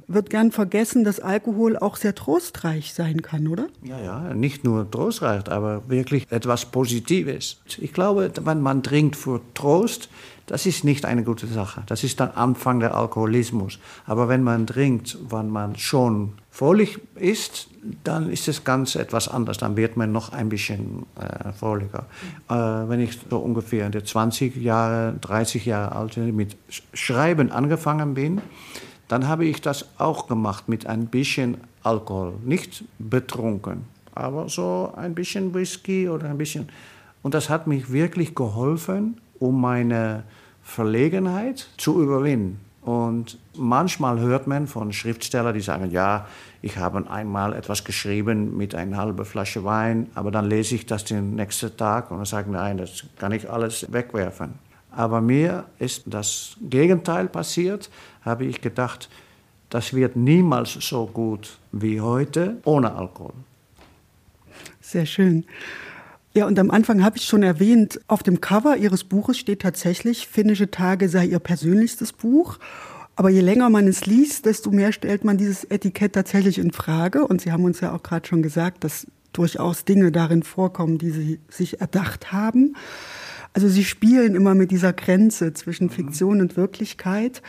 wird 0.08 0.30
gern 0.30 0.52
vergessen, 0.52 1.04
dass 1.04 1.20
Alkohol 1.20 1.76
auch 1.76 1.96
sehr 1.96 2.14
trostreich 2.14 2.94
sein 2.94 3.20
kann, 3.20 3.46
oder? 3.46 3.68
Ja, 3.84 4.00
ja, 4.00 4.34
nicht 4.34 4.64
nur 4.64 4.90
trostreich, 4.90 5.48
aber 5.50 5.88
wirklich 5.88 6.26
etwas 6.30 6.64
Positives. 6.64 7.60
Ich 7.76 7.92
glaube, 7.92 8.32
wenn 8.42 8.60
man 8.62 8.82
trinkt 8.82 9.16
für 9.16 9.40
Trost, 9.52 10.08
das 10.48 10.64
ist 10.64 10.82
nicht 10.82 11.04
eine 11.04 11.22
gute 11.22 11.46
Sache. 11.46 11.82
Das 11.86 12.02
ist 12.04 12.18
dann 12.20 12.30
Anfang 12.30 12.80
der 12.80 12.94
Alkoholismus. 12.94 13.78
Aber 14.06 14.28
wenn 14.28 14.42
man 14.42 14.66
trinkt, 14.66 15.18
wenn 15.30 15.50
man 15.50 15.76
schon 15.76 16.32
fröhlich 16.50 16.98
ist, 17.14 17.68
dann 18.02 18.30
ist 18.30 18.48
das 18.48 18.64
Ganze 18.64 19.00
etwas 19.00 19.28
anders. 19.28 19.58
Dann 19.58 19.76
wird 19.76 19.96
man 19.98 20.10
noch 20.10 20.32
ein 20.32 20.48
bisschen 20.48 21.04
äh, 21.20 21.52
fröhlicher. 21.52 22.06
Äh, 22.48 22.54
wenn 22.54 23.00
ich 23.00 23.18
so 23.28 23.38
ungefähr 23.38 23.86
in 23.86 23.92
der 23.92 24.04
20 24.04 24.56
Jahre, 24.56 25.14
30 25.20 25.66
Jahre 25.66 25.94
alt 25.94 26.16
mit 26.16 26.56
Schreiben 26.94 27.52
angefangen 27.52 28.14
bin, 28.14 28.40
dann 29.06 29.28
habe 29.28 29.44
ich 29.44 29.60
das 29.60 29.86
auch 29.98 30.28
gemacht 30.28 30.68
mit 30.68 30.86
ein 30.86 31.06
bisschen 31.06 31.58
Alkohol. 31.82 32.34
Nicht 32.44 32.84
betrunken, 32.98 33.84
aber 34.14 34.48
so 34.48 34.92
ein 34.96 35.14
bisschen 35.14 35.54
Whisky 35.54 36.08
oder 36.08 36.30
ein 36.30 36.38
bisschen. 36.38 36.68
Und 37.22 37.34
das 37.34 37.50
hat 37.50 37.66
mich 37.66 37.92
wirklich 37.92 38.34
geholfen, 38.34 39.20
um 39.38 39.60
meine 39.60 40.24
Verlegenheit 40.62 41.68
zu 41.76 42.02
überwinden. 42.02 42.60
Und 42.82 43.38
manchmal 43.54 44.18
hört 44.18 44.46
man 44.46 44.66
von 44.66 44.92
Schriftstellern, 44.92 45.52
die 45.52 45.60
sagen, 45.60 45.90
ja, 45.90 46.26
ich 46.62 46.76
habe 46.78 47.10
einmal 47.10 47.52
etwas 47.52 47.84
geschrieben 47.84 48.56
mit 48.56 48.74
einer 48.74 48.96
halben 48.96 49.24
Flasche 49.24 49.62
Wein, 49.64 50.08
aber 50.14 50.30
dann 50.30 50.48
lese 50.48 50.74
ich 50.74 50.86
das 50.86 51.04
den 51.04 51.34
nächsten 51.34 51.76
Tag 51.76 52.10
und 52.10 52.26
sage 52.26 52.50
nein, 52.50 52.78
das 52.78 53.04
kann 53.18 53.32
ich 53.32 53.50
alles 53.50 53.92
wegwerfen. 53.92 54.54
Aber 54.90 55.20
mir 55.20 55.64
ist 55.78 56.04
das 56.06 56.56
Gegenteil 56.62 57.28
passiert, 57.28 57.90
habe 58.22 58.46
ich 58.46 58.60
gedacht, 58.60 59.08
das 59.70 59.92
wird 59.92 60.16
niemals 60.16 60.72
so 60.72 61.06
gut 61.06 61.58
wie 61.72 62.00
heute 62.00 62.56
ohne 62.64 62.94
Alkohol. 62.94 63.34
Sehr 64.80 65.04
schön. 65.04 65.44
Ja, 66.38 66.46
und 66.46 66.56
am 66.60 66.70
Anfang 66.70 67.02
habe 67.02 67.16
ich 67.16 67.24
schon 67.24 67.42
erwähnt, 67.42 68.00
auf 68.06 68.22
dem 68.22 68.40
Cover 68.40 68.76
Ihres 68.76 69.02
Buches 69.02 69.36
steht 69.38 69.60
tatsächlich, 69.60 70.28
Finnische 70.28 70.70
Tage 70.70 71.08
sei 71.08 71.26
Ihr 71.26 71.40
persönlichstes 71.40 72.12
Buch. 72.12 72.58
Aber 73.16 73.28
je 73.28 73.40
länger 73.40 73.70
man 73.70 73.88
es 73.88 74.06
liest, 74.06 74.46
desto 74.46 74.70
mehr 74.70 74.92
stellt 74.92 75.24
man 75.24 75.36
dieses 75.36 75.64
Etikett 75.64 76.12
tatsächlich 76.12 76.58
in 76.58 76.70
Frage. 76.70 77.26
Und 77.26 77.40
Sie 77.40 77.50
haben 77.50 77.64
uns 77.64 77.80
ja 77.80 77.92
auch 77.92 78.04
gerade 78.04 78.28
schon 78.28 78.42
gesagt, 78.42 78.84
das 78.84 79.08
durchaus 79.32 79.84
Dinge 79.84 80.12
darin 80.12 80.44
vorkommen, 80.44 80.98
die 80.98 81.10
sie 81.10 81.40
sich 81.48 81.80
erdacht 81.80 82.30
haben. 82.30 82.76
Also 83.52 83.68
sie 83.68 83.84
spielen 83.84 84.36
immer 84.36 84.54
mit 84.54 84.70
dieser 84.70 84.92
Grenze 84.92 85.54
zwischen 85.54 85.90
Fiktion 85.90 86.40
und 86.40 86.56
Wirklichkeit. 86.56 87.42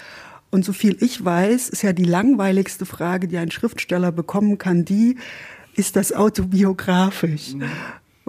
Und 0.50 0.66
so 0.66 0.74
viel 0.74 0.98
ich 1.00 1.24
weiß, 1.24 1.70
ist 1.70 1.84
ja 1.84 1.94
die 1.94 2.06
langweiligste 2.06 2.88
Frage, 2.88 3.28
die 3.28 3.38
ein 3.38 3.52
Schriftsteller 3.52 4.12
bekommen 4.12 4.58
kann, 4.58 4.84
die, 4.84 5.18
ist 5.76 5.96
das 5.96 6.12
autobiografisch? 6.12 7.54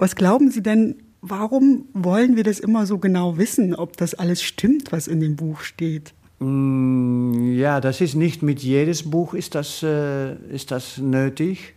Was 0.01 0.15
glauben 0.15 0.49
Sie 0.49 0.63
denn, 0.63 0.95
warum 1.21 1.85
wollen 1.93 2.35
wir 2.35 2.43
das 2.43 2.59
immer 2.59 2.87
so 2.87 2.97
genau 2.97 3.37
wissen, 3.37 3.75
ob 3.75 3.97
das 3.97 4.15
alles 4.15 4.41
stimmt, 4.41 4.91
was 4.91 5.07
in 5.07 5.19
dem 5.19 5.35
Buch 5.35 5.59
steht? 5.59 6.15
Mm, 6.39 7.53
ja, 7.53 7.79
das 7.79 8.01
ist 8.01 8.15
nicht 8.15 8.41
mit 8.41 8.63
jedes 8.63 9.07
Buch 9.07 9.35
ist 9.35 9.53
das, 9.53 9.83
äh, 9.83 10.33
ist 10.51 10.71
das 10.71 10.97
nötig. 10.97 11.75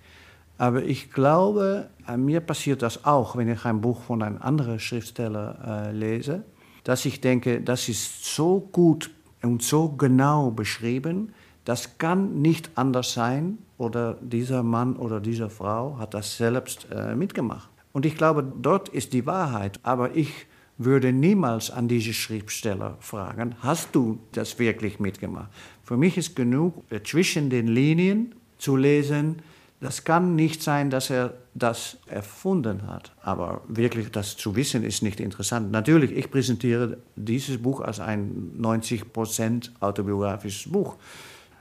Aber 0.56 0.82
ich 0.84 1.12
glaube, 1.12 1.90
mir 2.16 2.40
passiert 2.40 2.80
das 2.80 3.04
auch, 3.04 3.36
wenn 3.36 3.50
ich 3.50 3.66
ein 3.66 3.82
Buch 3.82 4.00
von 4.00 4.22
einem 4.22 4.40
anderen 4.40 4.80
Schriftsteller 4.80 5.88
äh, 5.88 5.92
lese, 5.92 6.44
dass 6.82 7.04
ich 7.04 7.20
denke, 7.20 7.60
das 7.60 7.90
ist 7.90 8.24
so 8.34 8.58
gut 8.72 9.10
und 9.42 9.62
so 9.62 9.90
genau 9.90 10.50
beschrieben, 10.50 11.34
das 11.66 11.98
kann 11.98 12.40
nicht 12.40 12.70
anders 12.74 13.12
sein 13.12 13.58
oder 13.76 14.16
dieser 14.22 14.62
Mann 14.62 14.96
oder 14.96 15.20
diese 15.20 15.50
Frau 15.50 15.98
hat 15.98 16.14
das 16.14 16.38
selbst 16.38 16.86
äh, 16.90 17.14
mitgemacht. 17.14 17.73
Und 17.94 18.04
ich 18.04 18.16
glaube, 18.16 18.42
dort 18.42 18.90
ist 18.90 19.12
die 19.12 19.24
Wahrheit. 19.24 19.78
Aber 19.84 20.14
ich 20.16 20.46
würde 20.76 21.12
niemals 21.12 21.70
an 21.70 21.86
diese 21.86 22.12
Schriftsteller 22.12 22.96
fragen, 22.98 23.54
hast 23.60 23.94
du 23.94 24.18
das 24.32 24.58
wirklich 24.58 24.98
mitgemacht? 24.98 25.48
Für 25.84 25.96
mich 25.96 26.18
ist 26.18 26.34
genug, 26.34 26.82
äh, 26.90 27.00
zwischen 27.02 27.48
den 27.50 27.68
Linien 27.68 28.34
zu 28.58 28.76
lesen, 28.76 29.36
das 29.80 30.02
kann 30.02 30.34
nicht 30.34 30.62
sein, 30.62 30.90
dass 30.90 31.10
er 31.10 31.34
das 31.54 31.98
erfunden 32.06 32.88
hat. 32.88 33.12
Aber 33.22 33.60
wirklich 33.68 34.10
das 34.10 34.36
zu 34.36 34.56
wissen 34.56 34.82
ist 34.82 35.02
nicht 35.02 35.20
interessant. 35.20 35.70
Natürlich, 35.70 36.10
ich 36.10 36.30
präsentiere 36.30 36.98
dieses 37.14 37.62
Buch 37.62 37.80
als 37.80 38.00
ein 38.00 38.52
90% 38.58 39.70
autobiografisches 39.80 40.72
Buch. 40.72 40.96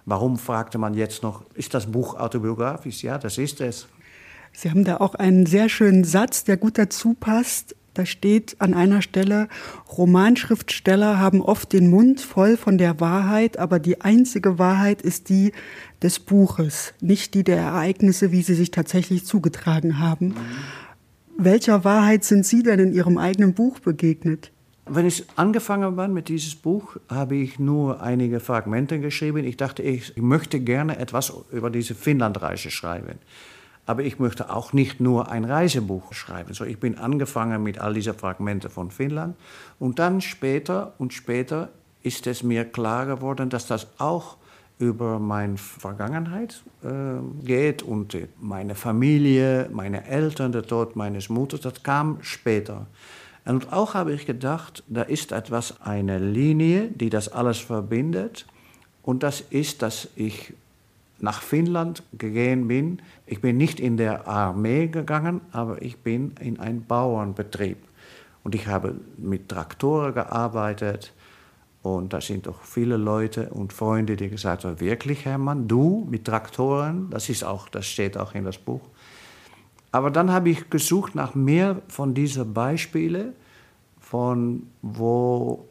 Warum 0.05 0.37
fragte 0.37 0.77
man 0.77 0.95
jetzt 0.95 1.21
noch, 1.21 1.43
ist 1.53 1.73
das 1.73 1.85
Buch 1.85 2.15
autobiografisch? 2.15 3.03
Ja, 3.03 3.17
das 3.17 3.37
ist 3.37 3.61
es. 3.61 3.87
Sie 4.53 4.69
haben 4.69 4.83
da 4.83 4.97
auch 4.97 5.15
einen 5.15 5.45
sehr 5.45 5.67
schönen 5.67 6.03
Satz, 6.03 6.43
der 6.43 6.57
gut 6.57 6.77
dazu 6.77 7.15
passt. 7.19 7.75
Da 7.93 8.05
steht 8.07 8.55
an 8.59 8.73
einer 8.73 9.03
Stelle, 9.03 9.47
Romanschriftsteller 9.97 11.19
haben 11.19 11.41
oft 11.41 11.73
den 11.73 11.91
Mund 11.91 12.21
voll 12.21 12.57
von 12.57 12.79
der 12.79 12.99
Wahrheit, 12.99 13.59
aber 13.59 13.77
die 13.79 14.01
einzige 14.01 14.57
Wahrheit 14.57 15.03
ist 15.03 15.29
die 15.29 15.51
des 16.01 16.19
Buches, 16.19 16.93
nicht 17.01 17.35
die 17.35 17.43
der 17.43 17.57
Ereignisse, 17.57 18.31
wie 18.31 18.41
sie 18.41 18.55
sich 18.55 18.71
tatsächlich 18.71 19.25
zugetragen 19.25 19.99
haben. 19.99 20.29
Mhm. 20.29 20.35
Welcher 21.37 21.83
Wahrheit 21.83 22.23
sind 22.23 22.45
Sie 22.45 22.63
denn 22.63 22.79
in 22.79 22.93
Ihrem 22.93 23.17
eigenen 23.17 23.53
Buch 23.53 23.79
begegnet? 23.79 24.51
Wenn 24.85 25.05
ich 25.05 25.25
angefangen 25.35 25.83
habe 25.83 26.07
mit 26.09 26.27
diesem 26.27 26.59
Buch, 26.59 26.97
habe 27.09 27.35
ich 27.37 27.57
nur 27.57 28.01
einige 28.01 28.39
Fragmente 28.39 28.99
geschrieben. 28.99 29.43
Ich 29.45 29.57
dachte, 29.57 29.81
ich 29.81 30.15
möchte 30.17 30.59
gerne 30.59 30.99
etwas 30.99 31.33
über 31.51 31.69
diese 31.69 31.95
Finnlandreise 31.95 32.69
schreiben. 32.69 33.19
Aber 33.85 34.03
ich 34.03 34.19
möchte 34.19 34.53
auch 34.53 34.71
nicht 34.73 34.99
nur 34.99 35.29
ein 35.29 35.43
Reisebuch 35.43 36.13
schreiben. 36.13 36.53
So, 36.53 36.63
ich 36.63 36.79
bin 36.79 36.97
angefangen 36.97 37.63
mit 37.63 37.79
all 37.79 37.93
diesen 37.93 38.13
Fragmenten 38.13 38.69
von 38.69 38.91
Finnland. 38.91 39.35
Und 39.79 39.99
dann 39.99 40.21
später 40.21 40.93
und 40.97 41.13
später 41.13 41.69
ist 42.01 42.27
es 42.27 42.43
mir 42.43 42.65
klar 42.65 43.05
geworden, 43.05 43.49
dass 43.49 43.67
das 43.67 43.87
auch 43.97 44.37
über 44.79 45.19
meine 45.19 45.57
Vergangenheit 45.57 46.63
äh, 46.83 47.45
geht 47.45 47.83
und 47.83 48.17
meine 48.41 48.75
Familie, 48.75 49.69
meine 49.71 50.05
Eltern, 50.07 50.51
der 50.51 50.63
Tod 50.63 50.95
meines 50.95 51.29
Mutters, 51.29 51.61
das 51.61 51.83
kam 51.83 52.17
später. 52.21 52.87
Und 53.45 53.73
auch 53.73 53.93
habe 53.93 54.13
ich 54.13 54.25
gedacht, 54.25 54.83
da 54.87 55.01
ist 55.01 55.31
etwas, 55.31 55.81
eine 55.81 56.17
Linie, 56.17 56.87
die 56.87 57.09
das 57.09 57.29
alles 57.29 57.59
verbindet. 57.59 58.45
Und 59.01 59.21
das 59.23 59.41
ist, 59.41 59.81
dass 59.81 60.07
ich 60.15 60.53
nach 61.23 61.41
Finnland 61.41 62.03
gegangen 62.17 62.67
bin. 62.67 63.01
Ich 63.25 63.39
bin 63.39 63.55
nicht 63.55 63.79
in 63.79 63.95
der 63.95 64.27
Armee 64.27 64.87
gegangen, 64.87 65.39
aber 65.53 65.81
ich 65.81 65.97
bin 65.99 66.33
in 66.41 66.59
einen 66.59 66.85
Bauernbetrieb. 66.85 67.77
Und 68.43 68.55
ich 68.55 68.67
habe 68.67 68.95
mit 69.17 69.47
Traktoren 69.47 70.13
gearbeitet. 70.13 71.13
Und 71.81 72.11
da 72.11 72.19
sind 72.19 72.45
doch 72.45 72.61
viele 72.63 72.97
Leute 72.97 73.49
und 73.51 73.71
Freunde, 73.71 74.17
die 74.17 74.29
gesagt 74.29 74.65
haben, 74.65 74.81
wirklich 74.81 75.23
Hermann, 75.23 75.69
du 75.69 76.05
mit 76.11 76.25
Traktoren, 76.25 77.09
das, 77.09 77.29
ist 77.29 77.45
auch, 77.45 77.69
das 77.69 77.85
steht 77.85 78.17
auch 78.17 78.35
in 78.35 78.43
das 78.43 78.57
Buch. 78.57 78.81
Aber 79.93 80.11
dann 80.11 80.29
habe 80.29 80.49
ich 80.49 80.69
gesucht 80.69 81.15
nach 81.15 81.35
mehr 81.35 81.81
von 81.87 82.13
diesen 82.13 82.53
Beispielen, 82.53 83.31
von 84.01 84.63
wo 84.81 85.69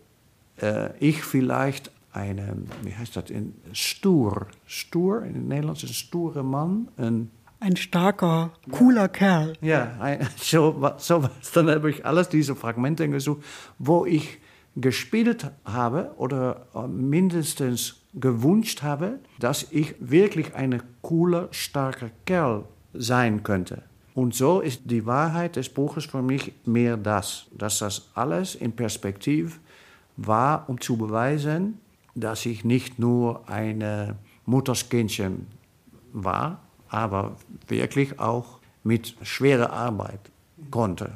äh, 0.62 0.97
ich 0.99 1.23
vielleicht 1.23 1.91
eine, 2.12 2.57
wie 2.83 2.94
heißt 2.94 3.16
das, 3.16 3.31
in 3.31 3.55
Stur, 3.72 4.46
Stur, 4.66 5.25
in 5.25 5.48
Nederlands 5.48 5.83
ein 5.83 5.88
sture 5.88 6.42
Mann. 6.42 6.88
Ein, 6.96 7.31
ein 7.61 7.77
starker, 7.77 8.53
cooler 8.70 9.09
Kerl. 9.09 9.55
Ja, 9.61 10.18
so, 10.37 10.92
so 10.98 11.22
was. 11.22 11.53
Dann 11.53 11.70
habe 11.70 11.90
ich 11.90 12.05
alles 12.05 12.29
diese 12.29 12.55
Fragmente 12.55 13.09
gesucht, 13.09 13.42
wo 13.79 14.05
ich 14.05 14.38
gespielt 14.77 15.51
habe 15.64 16.12
oder 16.16 16.66
mindestens 16.88 18.03
gewünscht 18.14 18.83
habe, 18.83 19.18
dass 19.38 19.66
ich 19.70 19.94
wirklich 20.01 20.55
ein 20.55 20.83
cooler, 21.03 21.48
starker 21.51 22.11
Kerl 22.27 22.64
sein 22.92 23.42
könnte. 23.42 23.83
Und 24.14 24.35
so 24.35 24.61
ist 24.61 24.83
die 24.85 25.07
Wahrheit 25.07 25.57
des 25.57 25.68
Buches 25.70 26.05
für 26.05 26.22
mich 26.22 26.53
mehr 26.66 26.96
das, 26.96 27.46
dass 27.57 27.79
das 27.79 28.11
alles 28.14 28.55
in 28.55 28.72
Perspektiv 28.72 29.61
war, 30.16 30.68
um 30.68 30.81
zu 30.81 30.96
beweisen, 30.96 31.79
dass 32.14 32.46
ich 32.46 32.64
nicht 32.64 32.98
nur 32.98 33.48
ein 33.48 34.16
Mutterskindchen 34.44 35.46
war, 36.12 36.61
aber 36.88 37.37
wirklich 37.68 38.18
auch 38.18 38.59
mit 38.85 39.16
schwerer 39.22 39.72
Arbeit 39.72 40.20
konnte, 40.70 41.12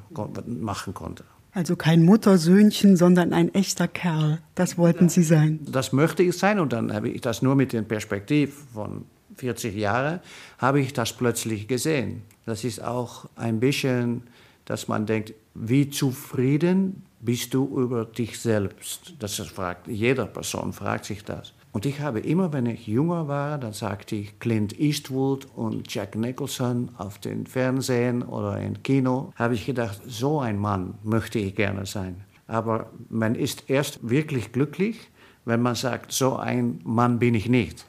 machen 0.47 0.95
konnte. 0.95 1.25
Also 1.53 1.75
kein 1.75 2.05
Muttersöhnchen, 2.05 2.97
sondern 2.97 3.33
ein 3.33 3.55
echter 3.55 3.89
Kerl. 3.89 4.41
Das 4.55 4.77
wollten 4.77 5.09
Sie 5.09 5.23
sein. 5.23 5.61
Das 5.67 5.93
möchte 5.93 6.23
ich 6.23 6.37
sein 6.37 6.61
und 6.61 6.75
dann 6.75 6.93
habe 6.93 7.09
ich 7.09 7.23
das 7.23 7.41
nur 7.41 7.55
mit 7.55 7.73
dem 7.73 7.87
Perspektiv 7.87 8.67
von 8.75 9.07
40 9.37 9.75
Jahren, 9.75 10.21
habe 10.59 10.81
ich 10.81 10.93
das 10.93 11.15
plötzlich 11.15 11.67
gesehen. 11.67 12.23
Das 12.45 12.63
ist 12.65 12.83
auch 12.83 13.27
ein 13.37 13.59
bisschen, 13.59 14.25
dass 14.67 14.87
man 14.89 15.07
denkt, 15.07 15.33
wie 15.55 15.89
zufrieden 15.89 17.06
bist 17.21 17.55
du 17.55 17.81
über 17.81 18.05
dich 18.05 18.39
selbst? 18.39 19.15
Das 19.19 19.37
fragt, 19.37 19.89
jeder 19.89 20.27
Person 20.27 20.73
fragt 20.73 21.05
sich 21.07 21.25
das. 21.25 21.53
Und 21.73 21.85
ich 21.85 22.01
habe 22.01 22.21
immer, 22.21 22.53
wenn 22.55 22.65
ich 22.67 22.87
jünger 22.87 23.29
war, 23.29 23.59
dann 23.59 23.75
sagte 23.75 24.17
ich 24.17 24.39
Clint 24.39 24.81
Eastwood 24.81 25.47
und 25.57 25.93
Jack 25.93 26.15
Nicholson 26.15 26.91
auf 26.97 27.19
den 27.19 27.47
Fernsehen 27.47 28.23
oder 28.23 28.59
im 28.61 28.83
Kino, 28.83 29.33
habe 29.37 29.55
ich 29.55 29.67
gedacht, 29.67 30.01
so 30.07 30.41
ein 30.41 30.59
Mann 30.59 30.95
möchte 31.03 31.39
ich 31.39 31.55
gerne 31.55 31.85
sein. 31.85 32.25
Aber 32.47 32.91
man 33.11 33.35
ist 33.35 33.69
erst 33.69 34.09
wirklich 34.09 34.53
glücklich, 34.53 35.11
wenn 35.45 35.61
man 35.61 35.75
sagt, 35.75 36.13
so 36.13 36.37
ein 36.37 36.81
Mann 36.85 37.19
bin 37.19 37.35
ich 37.35 37.49
nicht. 37.49 37.85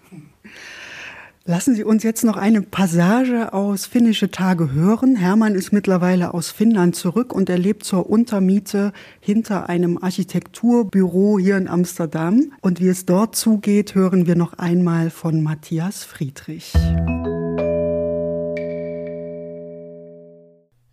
Lassen 1.50 1.76
Sie 1.76 1.86
uns 1.86 2.04
jetzt 2.04 2.26
noch 2.26 2.36
eine 2.36 2.62
Passage 2.62 3.54
aus 3.54 3.86
Finnische 3.86 4.30
Tage 4.30 4.74
hören. 4.74 5.16
Hermann 5.16 5.56
ist 5.56 5.72
mittlerweile 5.72 6.34
aus 6.34 6.52
Finnland 6.52 6.98
zurück 6.98 7.32
und 7.32 7.50
er 7.50 7.58
lebt 7.58 7.86
zur 7.86 8.10
Untermiete 8.10 8.92
hinter 9.22 9.70
einem 9.70 9.98
Architekturbüro 9.98 11.40
hier 11.40 11.56
in 11.56 11.70
Amsterdam. 11.70 12.52
Und 12.60 12.82
wie 12.82 12.90
es 12.90 13.06
dort 13.06 13.38
zugeht, 13.38 13.96
hören 13.96 14.28
wir 14.28 14.36
noch 14.36 14.56
einmal 14.56 15.10
von 15.10 15.42
Matthias 15.42 16.04
Friedrich. 16.04 16.74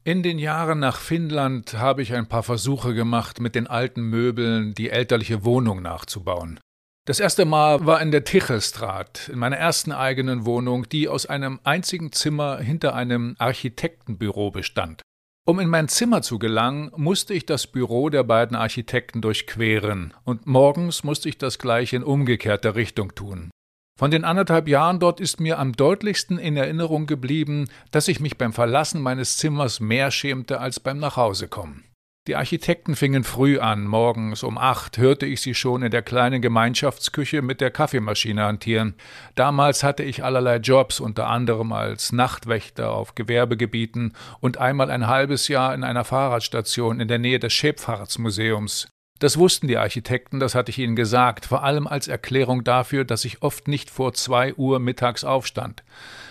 In 0.05 0.23
den 0.23 0.39
Jahren 0.39 0.79
nach 0.79 1.01
Finnland 1.01 1.75
habe 1.75 2.03
ich 2.03 2.15
ein 2.15 2.29
paar 2.29 2.45
Versuche 2.45 2.95
gemacht, 2.95 3.41
mit 3.41 3.57
den 3.57 3.67
alten 3.67 4.03
Möbeln 4.03 4.73
die 4.75 4.91
elterliche 4.91 5.45
Wohnung 5.45 5.83
nachzubauen. 5.83 6.61
Das 7.07 7.21
erste 7.21 7.45
Mal 7.45 7.85
war 7.85 8.01
in 8.01 8.13
der 8.13 8.25
Tichelstraat, 8.25 9.29
in 9.29 9.39
meiner 9.39 9.59
ersten 9.59 9.93
eigenen 9.93 10.47
Wohnung, 10.47 10.89
die 10.89 11.07
aus 11.07 11.27
einem 11.27 11.61
einzigen 11.63 12.13
Zimmer 12.13 12.59
hinter 12.59 12.95
einem 12.95 13.37
Architektenbüro 13.39 14.51
bestand. 14.51 15.03
Um 15.47 15.61
in 15.61 15.69
mein 15.69 15.89
Zimmer 15.89 16.23
zu 16.23 16.39
gelangen, 16.39 16.91
musste 16.97 17.35
ich 17.35 17.45
das 17.45 17.67
Büro 17.67 18.09
der 18.09 18.23
beiden 18.23 18.57
Architekten 18.57 19.21
durchqueren, 19.21 20.15
und 20.25 20.47
morgens 20.47 21.05
musste 21.05 21.29
ich 21.29 21.37
das 21.37 21.59
gleich 21.59 21.93
in 21.93 22.03
umgekehrter 22.03 22.75
Richtung 22.75 23.15
tun. 23.15 23.51
Von 23.99 24.11
den 24.11 24.25
anderthalb 24.25 24.67
Jahren 24.67 24.99
dort 24.99 25.21
ist 25.21 25.41
mir 25.41 25.59
am 25.59 25.75
deutlichsten 25.75 26.39
in 26.39 26.57
Erinnerung 26.57 27.07
geblieben, 27.07 27.69
dass 27.91 28.09
ich 28.09 28.19
mich 28.19 28.39
beim 28.39 28.55
Verlassen 28.55 29.03
meines 29.03 29.37
Zimmers 29.37 29.79
mehr 29.79 30.11
schämte 30.11 30.59
als 30.59 30.81
beim 30.81 31.01
Nachhausekommen. 31.01 31.85
Die 32.27 32.37
Architekten 32.37 32.97
fingen 32.97 33.23
früh 33.23 33.59
an, 33.59 33.85
morgens 33.87 34.45
um 34.45 34.57
acht 34.57 34.97
hörte 34.97 35.27
ich 35.27 35.43
sie 35.43 35.55
schon 35.55 35.83
in 35.83 35.91
der 35.91 36.01
kleinen 36.01 36.41
Gemeinschaftsküche 36.41 37.43
mit 37.43 37.61
der 37.61 37.71
Kaffeemaschine 37.71 38.45
hantieren. 38.45 38.95
Damals 39.35 39.83
hatte 39.83 40.05
ich 40.05 40.25
allerlei 40.25 40.57
Jobs, 40.57 41.01
unter 41.01 41.27
anderem 41.27 41.75
als 41.75 42.13
Nachtwächter 42.13 42.93
auf 42.93 43.15
Gewerbegebieten 43.15 44.15
und 44.41 44.57
einmal 44.57 44.91
ein 44.91 45.07
halbes 45.07 45.49
Jahr 45.49 45.75
in 45.75 45.85
einer 45.85 46.05
Fahrradstation 46.05 46.99
in 46.99 47.09
der 47.09 47.19
Nähe 47.19 47.39
des 47.39 47.53
Schäbfahrtsmuseums. 47.53 48.94
Das 49.21 49.39
wussten 49.39 49.69
die 49.69 49.77
Architekten, 49.77 50.41
das 50.41 50.55
hatte 50.55 50.71
ich 50.71 50.79
ihnen 50.79 50.97
gesagt, 50.97 51.47
vor 51.47 51.63
allem 51.63 51.87
als 51.87 52.09
Erklärung 52.09 52.65
dafür, 52.65 53.05
dass 53.05 53.25
ich 53.25 53.43
oft 53.43 53.69
nicht 53.69 53.91
vor 53.91 54.13
zwei 54.13 54.55
Uhr 54.55 54.81
mittags 54.81 55.23
aufstand. 55.23 55.85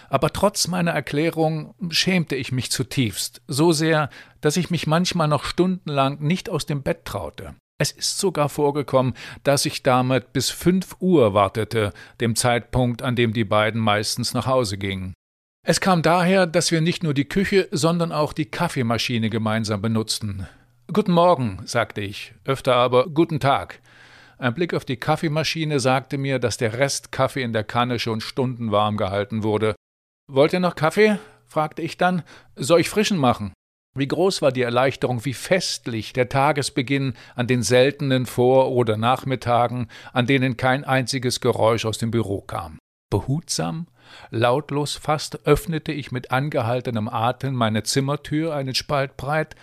Aber 0.10 0.32
trotz 0.32 0.68
meiner 0.68 0.92
Erklärung 0.92 1.74
schämte 1.90 2.36
ich 2.36 2.52
mich 2.52 2.72
zutiefst, 2.72 3.42
so 3.48 3.72
sehr, 3.72 4.10
dass 4.42 4.58
ich 4.58 4.70
mich 4.70 4.86
manchmal 4.86 5.28
noch 5.28 5.46
stundenlang 5.46 6.20
nicht 6.20 6.50
aus 6.50 6.66
dem 6.66 6.84
Bett 6.84 7.06
traute. 7.06 7.56
Es 7.80 7.92
ist 7.92 8.20
sogar 8.20 8.50
vorgekommen, 8.50 9.14
dass 9.44 9.66
ich 9.66 9.82
damit 9.82 10.32
bis 10.32 10.50
fünf 10.50 10.98
Uhr 11.00 11.34
wartete, 11.34 11.94
dem 12.22 12.36
Zeitpunkt, 12.36 13.02
an 13.02 13.16
dem 13.16 13.34
die 13.34 13.46
beiden 13.46 13.82
meistens 13.82 14.34
nach 14.34 14.46
Hause 14.46 14.78
gingen. 14.78 15.14
Es 15.66 15.80
kam 15.82 16.02
daher, 16.02 16.46
dass 16.46 16.72
wir 16.72 16.82
nicht 16.82 17.04
nur 17.04 17.14
die 17.14 17.26
Küche, 17.28 17.70
sondern 17.72 18.12
auch 18.12 18.34
die 18.34 18.46
Kaffeemaschine 18.46 19.30
gemeinsam 19.30 19.82
benutzten. 19.82 20.46
Guten 20.92 21.14
Morgen, 21.14 21.62
sagte 21.66 22.02
ich, 22.02 22.34
öfter 22.46 22.76
aber 22.76 23.08
Guten 23.08 23.40
Tag. 23.40 23.80
Ein 24.38 24.54
Blick 24.54 24.74
auf 24.74 24.84
die 24.84 24.98
Kaffeemaschine 24.98 25.80
sagte 25.80 26.18
mir, 26.18 26.40
dass 26.40 26.58
der 26.58 26.74
Rest 26.74 27.12
Kaffee 27.12 27.42
in 27.42 27.54
der 27.54 27.64
Kanne 27.64 28.00
schon 28.00 28.20
Stunden 28.22 28.72
warm 28.72 28.98
gehalten 28.98 29.44
wurde, 29.44 29.76
Wollt 30.30 30.54
ihr 30.54 30.60
noch 30.60 30.76
Kaffee? 30.76 31.20
fragte 31.48 31.82
ich 31.82 31.98
dann. 31.98 32.24
Soll 32.56 32.82
ich 32.82 32.90
frischen 32.90 33.18
machen? 33.18 33.54
Wie 33.96 34.08
groß 34.08 34.42
war 34.42 34.52
die 34.52 34.62
Erleichterung, 34.62 35.24
wie 35.26 35.34
festlich 35.34 36.14
der 36.14 36.30
Tagesbeginn 36.30 37.14
an 37.36 37.48
den 37.48 37.62
seltenen 37.62 38.26
Vor- 38.26 38.72
oder 38.72 38.98
Nachmittagen, 38.98 39.88
an 40.12 40.26
denen 40.26 40.58
kein 40.58 40.84
einziges 40.84 41.42
Geräusch 41.42 41.86
aus 41.86 41.98
dem 41.98 42.10
Büro 42.12 42.42
kam. 42.42 42.80
Behutsam, 43.12 43.88
lautlos 44.32 44.96
fast, 44.96 45.46
öffnete 45.46 45.92
ich 45.92 46.12
mit 46.12 46.32
angehaltenem 46.32 47.08
Atem 47.08 47.54
meine 47.54 47.84
Zimmertür 47.84 48.56
einen 48.56 48.74
Spalt 48.74 49.16
breit. 49.18 49.56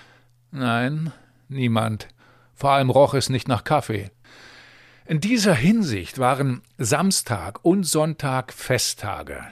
Nein, 0.52 1.12
niemand. 1.48 2.08
Vor 2.54 2.72
allem 2.72 2.90
roch 2.90 3.14
es 3.14 3.28
nicht 3.28 3.48
nach 3.48 3.64
Kaffee. 3.64 4.10
In 5.06 5.20
dieser 5.20 5.54
Hinsicht 5.54 6.18
waren 6.18 6.62
Samstag 6.78 7.64
und 7.64 7.84
Sonntag 7.84 8.52
Festtage. 8.52 9.42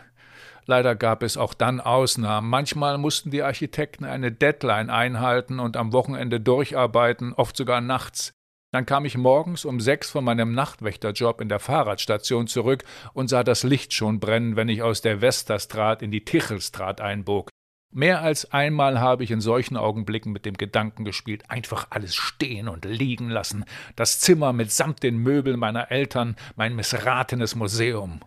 Leider 0.67 0.95
gab 0.95 1.23
es 1.23 1.37
auch 1.37 1.55
dann 1.55 1.81
Ausnahmen. 1.81 2.51
Manchmal 2.51 2.99
mussten 2.99 3.31
die 3.31 3.43
Architekten 3.43 4.05
eine 4.05 4.31
Deadline 4.31 4.91
einhalten 4.91 5.61
und 5.61 5.77
am 5.77 5.93
Wochenende 5.93 6.41
durcharbeiten, 6.41 7.33
oft 7.33 7.57
sogar 7.57 7.81
nachts. 7.81 8.33
Dann 8.71 8.85
kam 8.85 9.07
ich 9.07 9.17
morgens 9.17 9.65
um 9.65 9.81
sechs 9.81 10.11
von 10.11 10.25
meinem 10.25 10.53
Nachtwächterjob 10.53 11.41
in 11.41 11.49
der 11.49 11.59
Fahrradstation 11.59 12.49
zurück 12.49 12.85
und 13.15 13.29
sah 13.29 13.43
das 13.43 13.63
Licht 13.63 13.95
schon 13.95 14.21
brennen, 14.21 14.57
wenn 14.57 14.69
ich 14.69 14.83
aus 14.83 15.01
der 15.01 15.23
Westerstraat 15.23 16.03
in 16.03 16.11
die 16.11 16.25
Tichelstraat 16.25 17.01
einbog. 17.01 17.49
Mehr 17.91 18.21
als 18.21 18.53
einmal 18.53 19.01
habe 19.01 19.25
ich 19.25 19.31
in 19.31 19.41
solchen 19.41 19.77
Augenblicken 19.77 20.31
mit 20.31 20.45
dem 20.45 20.57
Gedanken 20.57 21.05
gespielt, 21.05 21.45
einfach 21.49 21.87
alles 21.91 22.15
stehen 22.15 22.69
und 22.69 22.85
liegen 22.85 23.31
lassen, 23.31 23.65
das 23.97 24.21
Zimmer 24.21 24.53
mitsamt 24.53 25.03
den 25.03 25.17
Möbeln 25.17 25.59
meiner 25.59 25.91
Eltern, 25.91 26.37
mein 26.55 26.77
missratenes 26.77 27.55
Museum. 27.55 28.21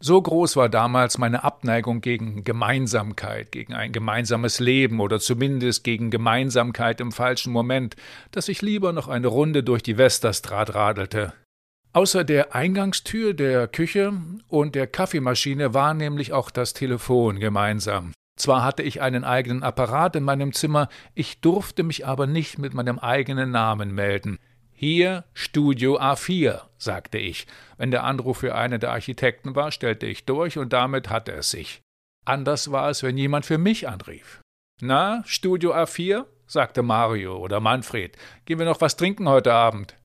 So 0.00 0.20
groß 0.20 0.56
war 0.56 0.68
damals 0.68 1.18
meine 1.18 1.44
Abneigung 1.44 2.00
gegen 2.00 2.44
Gemeinsamkeit, 2.44 3.52
gegen 3.52 3.74
ein 3.74 3.92
gemeinsames 3.92 4.60
Leben 4.60 5.00
oder 5.00 5.20
zumindest 5.20 5.84
gegen 5.84 6.10
Gemeinsamkeit 6.10 7.00
im 7.00 7.12
falschen 7.12 7.52
Moment, 7.52 7.96
dass 8.30 8.48
ich 8.48 8.60
lieber 8.60 8.92
noch 8.92 9.08
eine 9.08 9.28
Runde 9.28 9.62
durch 9.62 9.82
die 9.82 9.96
Westerstraat 9.96 10.74
radelte. 10.74 11.32
Außer 11.92 12.24
der 12.24 12.54
Eingangstür 12.54 13.34
der 13.34 13.68
Küche 13.68 14.12
und 14.48 14.74
der 14.74 14.88
Kaffeemaschine 14.88 15.74
war 15.74 15.94
nämlich 15.94 16.32
auch 16.32 16.50
das 16.50 16.72
Telefon 16.72 17.38
gemeinsam. 17.38 18.12
Zwar 18.36 18.64
hatte 18.64 18.82
ich 18.82 19.00
einen 19.00 19.24
eigenen 19.24 19.62
Apparat 19.62 20.16
in 20.16 20.24
meinem 20.24 20.52
Zimmer, 20.52 20.88
ich 21.14 21.40
durfte 21.40 21.82
mich 21.82 22.06
aber 22.06 22.26
nicht 22.26 22.58
mit 22.58 22.74
meinem 22.74 22.98
eigenen 22.98 23.50
Namen 23.50 23.94
melden. 23.94 24.38
Hier 24.72 25.24
Studio 25.34 26.00
A4, 26.00 26.62
sagte 26.76 27.18
ich. 27.18 27.46
Wenn 27.78 27.92
der 27.92 28.02
Anruf 28.02 28.38
für 28.38 28.54
einen 28.56 28.80
der 28.80 28.90
Architekten 28.90 29.54
war, 29.54 29.70
stellte 29.70 30.06
ich 30.06 30.24
durch 30.24 30.58
und 30.58 30.72
damit 30.72 31.10
hatte 31.10 31.32
es 31.32 31.50
sich. 31.50 31.80
Anders 32.24 32.72
war 32.72 32.90
es, 32.90 33.02
wenn 33.02 33.16
jemand 33.16 33.46
für 33.46 33.58
mich 33.58 33.88
anrief. 33.88 34.40
Na, 34.80 35.22
Studio 35.26 35.74
A4? 35.74 36.26
sagte 36.46 36.82
Mario 36.82 37.38
oder 37.38 37.60
Manfred. 37.60 38.16
Gehen 38.44 38.58
wir 38.58 38.66
noch 38.66 38.80
was 38.80 38.96
trinken 38.96 39.28
heute 39.28 39.52
Abend? 39.52 39.96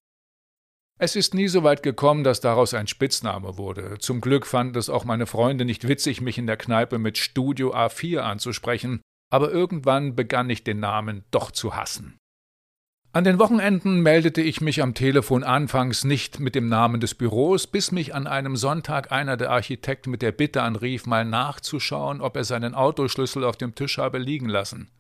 Es 1.02 1.16
ist 1.16 1.34
nie 1.34 1.48
so 1.48 1.64
weit 1.64 1.82
gekommen, 1.82 2.26
dass 2.26 2.42
daraus 2.42 2.74
ein 2.74 2.88
Spitzname 2.88 3.58
wurde. 3.58 4.00
Zum 4.00 4.20
Glück 4.20 4.46
fanden 4.46 4.78
es 4.78 4.90
auch 4.90 5.06
meine 5.06 5.28
Freunde 5.28 5.64
nicht 5.64 5.88
witzig, 5.88 6.20
mich 6.20 6.38
in 6.38 6.46
der 6.46 6.58
Kneipe 6.58 7.00
mit 7.00 7.18
Studio 7.18 7.74
A4 7.74 8.20
anzusprechen, 8.20 9.02
aber 9.32 9.50
irgendwann 9.50 10.18
begann 10.18 10.50
ich 10.50 10.66
den 10.66 10.82
Namen 10.82 11.24
doch 11.32 11.52
zu 11.52 11.78
hassen. 11.78 12.18
An 13.14 13.24
den 13.24 13.40
Wochenenden 13.40 14.02
meldete 14.02 14.42
ich 14.42 14.60
mich 14.60 14.82
am 14.82 14.94
Telefon 14.94 15.46
anfangs 15.46 16.04
nicht 16.04 16.42
mit 16.42 16.54
dem 16.54 16.68
Namen 16.68 17.00
des 17.00 17.16
Büros, 17.16 17.66
bis 17.66 17.94
mich 17.94 18.14
an 18.14 18.28
einem 18.28 18.58
Sonntag 18.58 19.10
einer 19.14 19.38
der 19.38 19.52
Architekten 19.52 20.12
mit 20.12 20.22
der 20.22 20.34
Bitte 20.34 20.64
anrief, 20.64 21.06
mal 21.06 21.24
nachzuschauen, 21.24 22.20
ob 22.20 22.36
er 22.36 22.44
seinen 22.44 22.76
Autoschlüssel 22.76 23.46
auf 23.46 23.56
dem 23.56 23.74
Tisch 23.74 24.00
habe 24.00 24.18
liegen 24.18 24.50
lassen. 24.50 24.92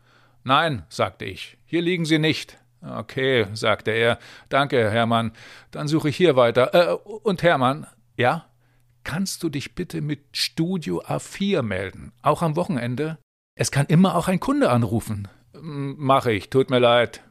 Nein, 0.46 0.86
sagte 0.88 1.26
ich, 1.26 1.58
hier 1.66 1.82
liegen 1.82 2.06
sie 2.06 2.20
nicht. 2.20 2.58
Okay, 2.82 3.48
sagte 3.54 3.92
er. 3.92 4.20
Danke, 4.48 4.89
Hermann. 4.89 5.32
Dann 5.72 5.88
suche 5.88 6.10
ich 6.10 6.18
hier 6.18 6.36
weiter. 6.36 6.74
Äh, 6.74 6.94
und 6.94 7.44
Hermann, 7.44 7.88
ja? 8.15 8.46
Kannst 9.04 9.44
du 9.44 9.50
dich 9.50 9.76
bitte 9.76 10.02
mit 10.02 10.38
Studio 10.38 11.02
A4 11.02 11.62
melden? 11.62 12.12
Auch 12.22 12.42
am 12.42 12.56
Wochenende? 12.56 13.18
Es 13.56 13.72
kann 13.72 13.88
immer 13.88 14.15
auch 14.15 14.28
ein 14.28 14.39
Kunde 14.39 14.70
anrufen. 14.70 15.28
Mache 15.54 16.32
ich, 16.32 16.50
tut 16.50 16.70
mir 16.70 16.80
leid. 16.80 17.24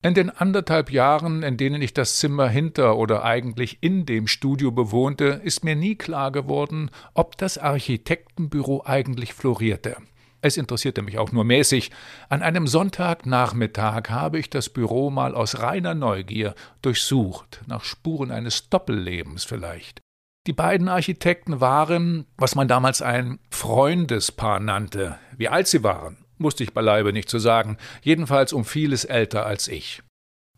In 0.00 0.14
den 0.14 0.30
anderthalb 0.30 0.92
Jahren, 0.92 1.42
in 1.42 1.56
denen 1.56 1.82
ich 1.82 1.92
das 1.92 2.18
Zimmer 2.18 2.48
hinter 2.48 2.96
oder 2.96 3.24
eigentlich 3.24 3.78
in 3.80 4.06
dem 4.06 4.28
Studio 4.28 4.70
bewohnte, 4.70 5.40
ist 5.42 5.64
mir 5.64 5.74
nie 5.74 5.96
klar 5.96 6.30
geworden, 6.30 6.90
ob 7.14 7.36
das 7.36 7.58
Architektenbüro 7.58 8.84
eigentlich 8.84 9.34
florierte. 9.34 9.96
Es 10.40 10.56
interessierte 10.56 11.02
mich 11.02 11.18
auch 11.18 11.32
nur 11.32 11.44
mäßig. 11.44 11.90
An 12.28 12.42
einem 12.42 12.66
Sonntagnachmittag 12.66 14.10
habe 14.10 14.38
ich 14.38 14.50
das 14.50 14.68
Büro 14.68 15.10
mal 15.10 15.34
aus 15.34 15.58
reiner 15.58 15.94
Neugier 15.94 16.54
durchsucht, 16.82 17.62
nach 17.66 17.84
Spuren 17.84 18.30
eines 18.30 18.68
Doppellebens 18.68 19.44
vielleicht. 19.44 20.00
Die 20.46 20.52
beiden 20.52 20.88
Architekten 20.88 21.60
waren, 21.60 22.26
was 22.36 22.54
man 22.54 22.68
damals 22.68 23.02
ein 23.02 23.38
Freundespaar 23.50 24.60
nannte. 24.60 25.18
Wie 25.36 25.48
alt 25.48 25.66
sie 25.66 25.82
waren, 25.82 26.24
musste 26.38 26.62
ich 26.62 26.72
beileibe 26.72 27.12
nicht 27.12 27.28
zu 27.28 27.38
sagen, 27.38 27.76
jedenfalls 28.02 28.52
um 28.52 28.64
vieles 28.64 29.04
älter 29.04 29.44
als 29.44 29.68
ich. 29.68 30.02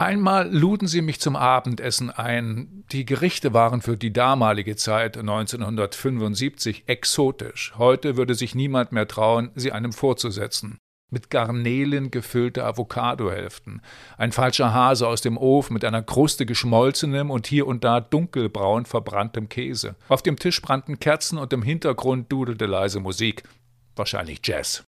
Einmal 0.01 0.49
luden 0.51 0.89
sie 0.89 1.03
mich 1.03 1.21
zum 1.21 1.37
Abendessen 1.37 2.09
ein. 2.09 2.85
Die 2.91 3.05
Gerichte 3.05 3.53
waren 3.53 3.83
für 3.83 3.99
die 3.99 4.15
damalige 4.15 4.75
Zeit 4.75 5.19
1975 5.19 6.85
exotisch. 6.87 7.75
Heute 7.77 8.17
würde 8.17 8.35
sich 8.35 8.55
niemand 8.55 8.93
mehr 8.93 9.07
trauen, 9.07 9.51
sie 9.57 9.73
einem 9.73 9.93
vorzusetzen. 9.93 10.79
Mit 11.11 11.29
Garnelen 11.29 12.11
gefüllte 12.11 12.65
Avocadohälften, 12.65 13.83
ein 14.17 14.33
falscher 14.33 14.73
Hase 14.73 15.07
aus 15.07 15.21
dem 15.21 15.37
Ofen 15.37 15.75
mit 15.75 15.85
einer 15.85 16.03
Kruste 16.03 16.47
geschmolzenem 16.47 17.31
und 17.31 17.47
hier 17.47 17.67
und 17.67 17.85
da 17.85 18.01
dunkelbraun 18.01 18.87
verbranntem 18.87 19.51
Käse. 19.51 19.97
Auf 20.09 20.23
dem 20.23 20.39
Tisch 20.39 20.63
brannten 20.63 20.99
Kerzen 20.99 21.37
und 21.37 21.53
im 21.53 21.61
Hintergrund 21.61 22.33
dudelte 22.33 22.65
leise 22.65 23.01
Musik, 23.01 23.43
wahrscheinlich 23.97 24.41
Jazz. 24.45 24.83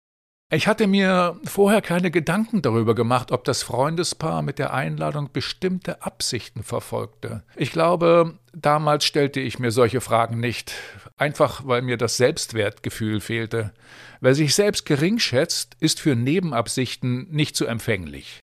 Ich 0.55 0.67
hatte 0.67 0.87
mir 0.87 1.41
vorher 1.45 1.81
keine 1.81 2.11
Gedanken 2.11 2.61
darüber 2.61 2.95
gemacht, 2.95 3.33
ob 3.33 3.43
das 3.45 3.63
Freundespaar 3.63 4.43
mit 4.43 4.59
der 4.59 4.75
Einladung 4.75 5.31
bestimmte 5.33 6.03
Absichten 6.03 6.63
verfolgte. 6.63 7.43
Ich 7.57 7.73
glaube, 7.73 8.35
damals 8.53 9.07
stellte 9.07 9.41
ich 9.41 9.59
mir 9.59 9.71
solche 9.71 10.03
Fragen 10.03 10.41
nicht, 10.41 10.75
einfach 11.17 11.67
weil 11.67 11.81
mir 11.81 11.97
das 11.97 12.19
Selbstwertgefühl 12.19 13.23
fehlte. 13.23 13.73
Wer 14.21 14.35
sich 14.35 14.55
selbst 14.55 14.85
gering 14.85 15.19
schätzt, 15.19 15.75
ist 15.81 16.01
für 16.01 16.17
Nebenabsichten 16.17 17.29
nicht 17.31 17.57
so 17.57 17.65
empfänglich. 17.65 18.42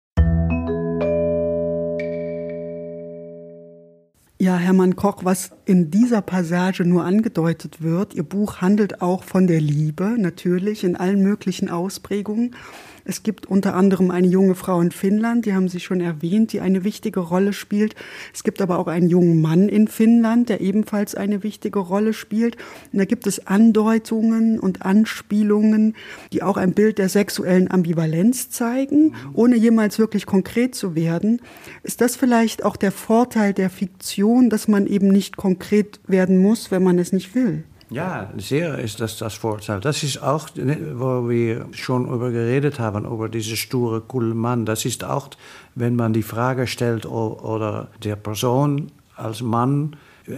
Ja, 4.43 4.57
Hermann 4.57 4.97
Koch, 4.97 5.19
was 5.23 5.53
in 5.67 5.93
dieser 5.93 6.21
Passage 6.21 6.85
nur 6.85 7.05
angedeutet 7.05 7.81
wird, 7.81 8.13
Ihr 8.15 8.25
Buch 8.25 8.57
handelt 8.57 9.01
auch 9.01 9.23
von 9.23 9.47
der 9.47 9.61
Liebe, 9.61 10.17
natürlich 10.19 10.83
in 10.83 10.97
allen 10.97 11.23
möglichen 11.23 11.71
Ausprägungen. 11.71 12.57
Es 13.05 13.23
gibt 13.23 13.47
unter 13.47 13.75
anderem 13.75 14.11
eine 14.11 14.29
junge 14.29 14.55
Frau 14.55 14.81
in 14.81 14.93
Finnland, 14.93 15.45
die 15.45 15.55
haben 15.55 15.69
Sie 15.69 15.81
schon 15.81 16.01
erwähnt, 16.01 16.53
die 16.53 16.61
eine 16.61 16.85
wichtige 16.85 17.21
Rolle 17.21 17.53
spielt. 17.53 17.97
Es 18.33 18.45
gibt 18.45 18.61
aber 18.61 18.79
auch 18.79 18.87
einen 18.87 19.09
jungen 19.09 19.41
Mann 19.41 19.69
in 19.69 19.89
Finnland, 19.89 20.49
der 20.49 20.61
ebenfalls 20.61 21.15
eine 21.15 21.43
wichtige 21.43 21.81
Rolle 21.81 22.13
spielt. 22.13 22.57
Und 22.93 22.99
da 23.01 23.05
gibt 23.05 23.27
es 23.27 23.47
Andeutungen 23.47 24.61
und 24.61 24.83
Anspielungen, 24.83 25.97
die 26.33 26.43
auch 26.43 26.57
ein 26.57 26.75
Bild 26.75 26.99
der 26.99 27.09
sexuellen 27.09 27.71
Ambivalenz 27.71 28.51
zeigen, 28.51 29.15
ohne 29.33 29.57
jemals 29.57 29.99
wirklich 29.99 30.27
konkret 30.27 30.75
zu 30.75 30.95
werden. 30.95 31.41
Ist 31.83 32.01
das 32.01 32.15
vielleicht 32.15 32.65
auch 32.65 32.77
der 32.77 32.93
Vorteil 32.93 33.53
der 33.53 33.71
Fiktion, 33.71 34.49
dass 34.49 34.69
man 34.69 34.87
eben 34.87 35.09
nicht 35.09 35.37
konkret 35.37 36.01
werden 36.07 36.39
muss, 36.39 36.71
wenn 36.71 36.85
man 36.85 36.99
es 36.99 37.13
nicht 37.13 37.35
will? 37.35 37.65
Ja, 37.93 38.31
sehr 38.39 38.79
ist 38.79 39.01
das 39.01 39.19
das 39.19 39.35
Vorteil. 39.35 39.81
Das 39.81 40.03
ist 40.03 40.23
auch, 40.23 40.49
wo 40.55 41.29
wir 41.29 41.67
schon 41.73 42.07
über 42.07 42.31
geredet 42.31 42.79
haben, 42.79 43.05
über 43.05 43.29
diese 43.29 43.55
sture, 43.55 44.01
coole 44.01 44.35
Mann. 44.35 44.65
Das 44.65 44.87
ist 44.87 45.05
auch, 45.05 45.29
wenn 45.75 45.95
man 45.95 46.15
die 46.15 46.23
Frage 46.23 46.67
stellt, 46.67 47.05
oder 47.05 47.89
der 48.03 48.17
Person 48.17 48.91
als 49.15 49.43
Mann 49.43 49.97
äh, 50.27 50.31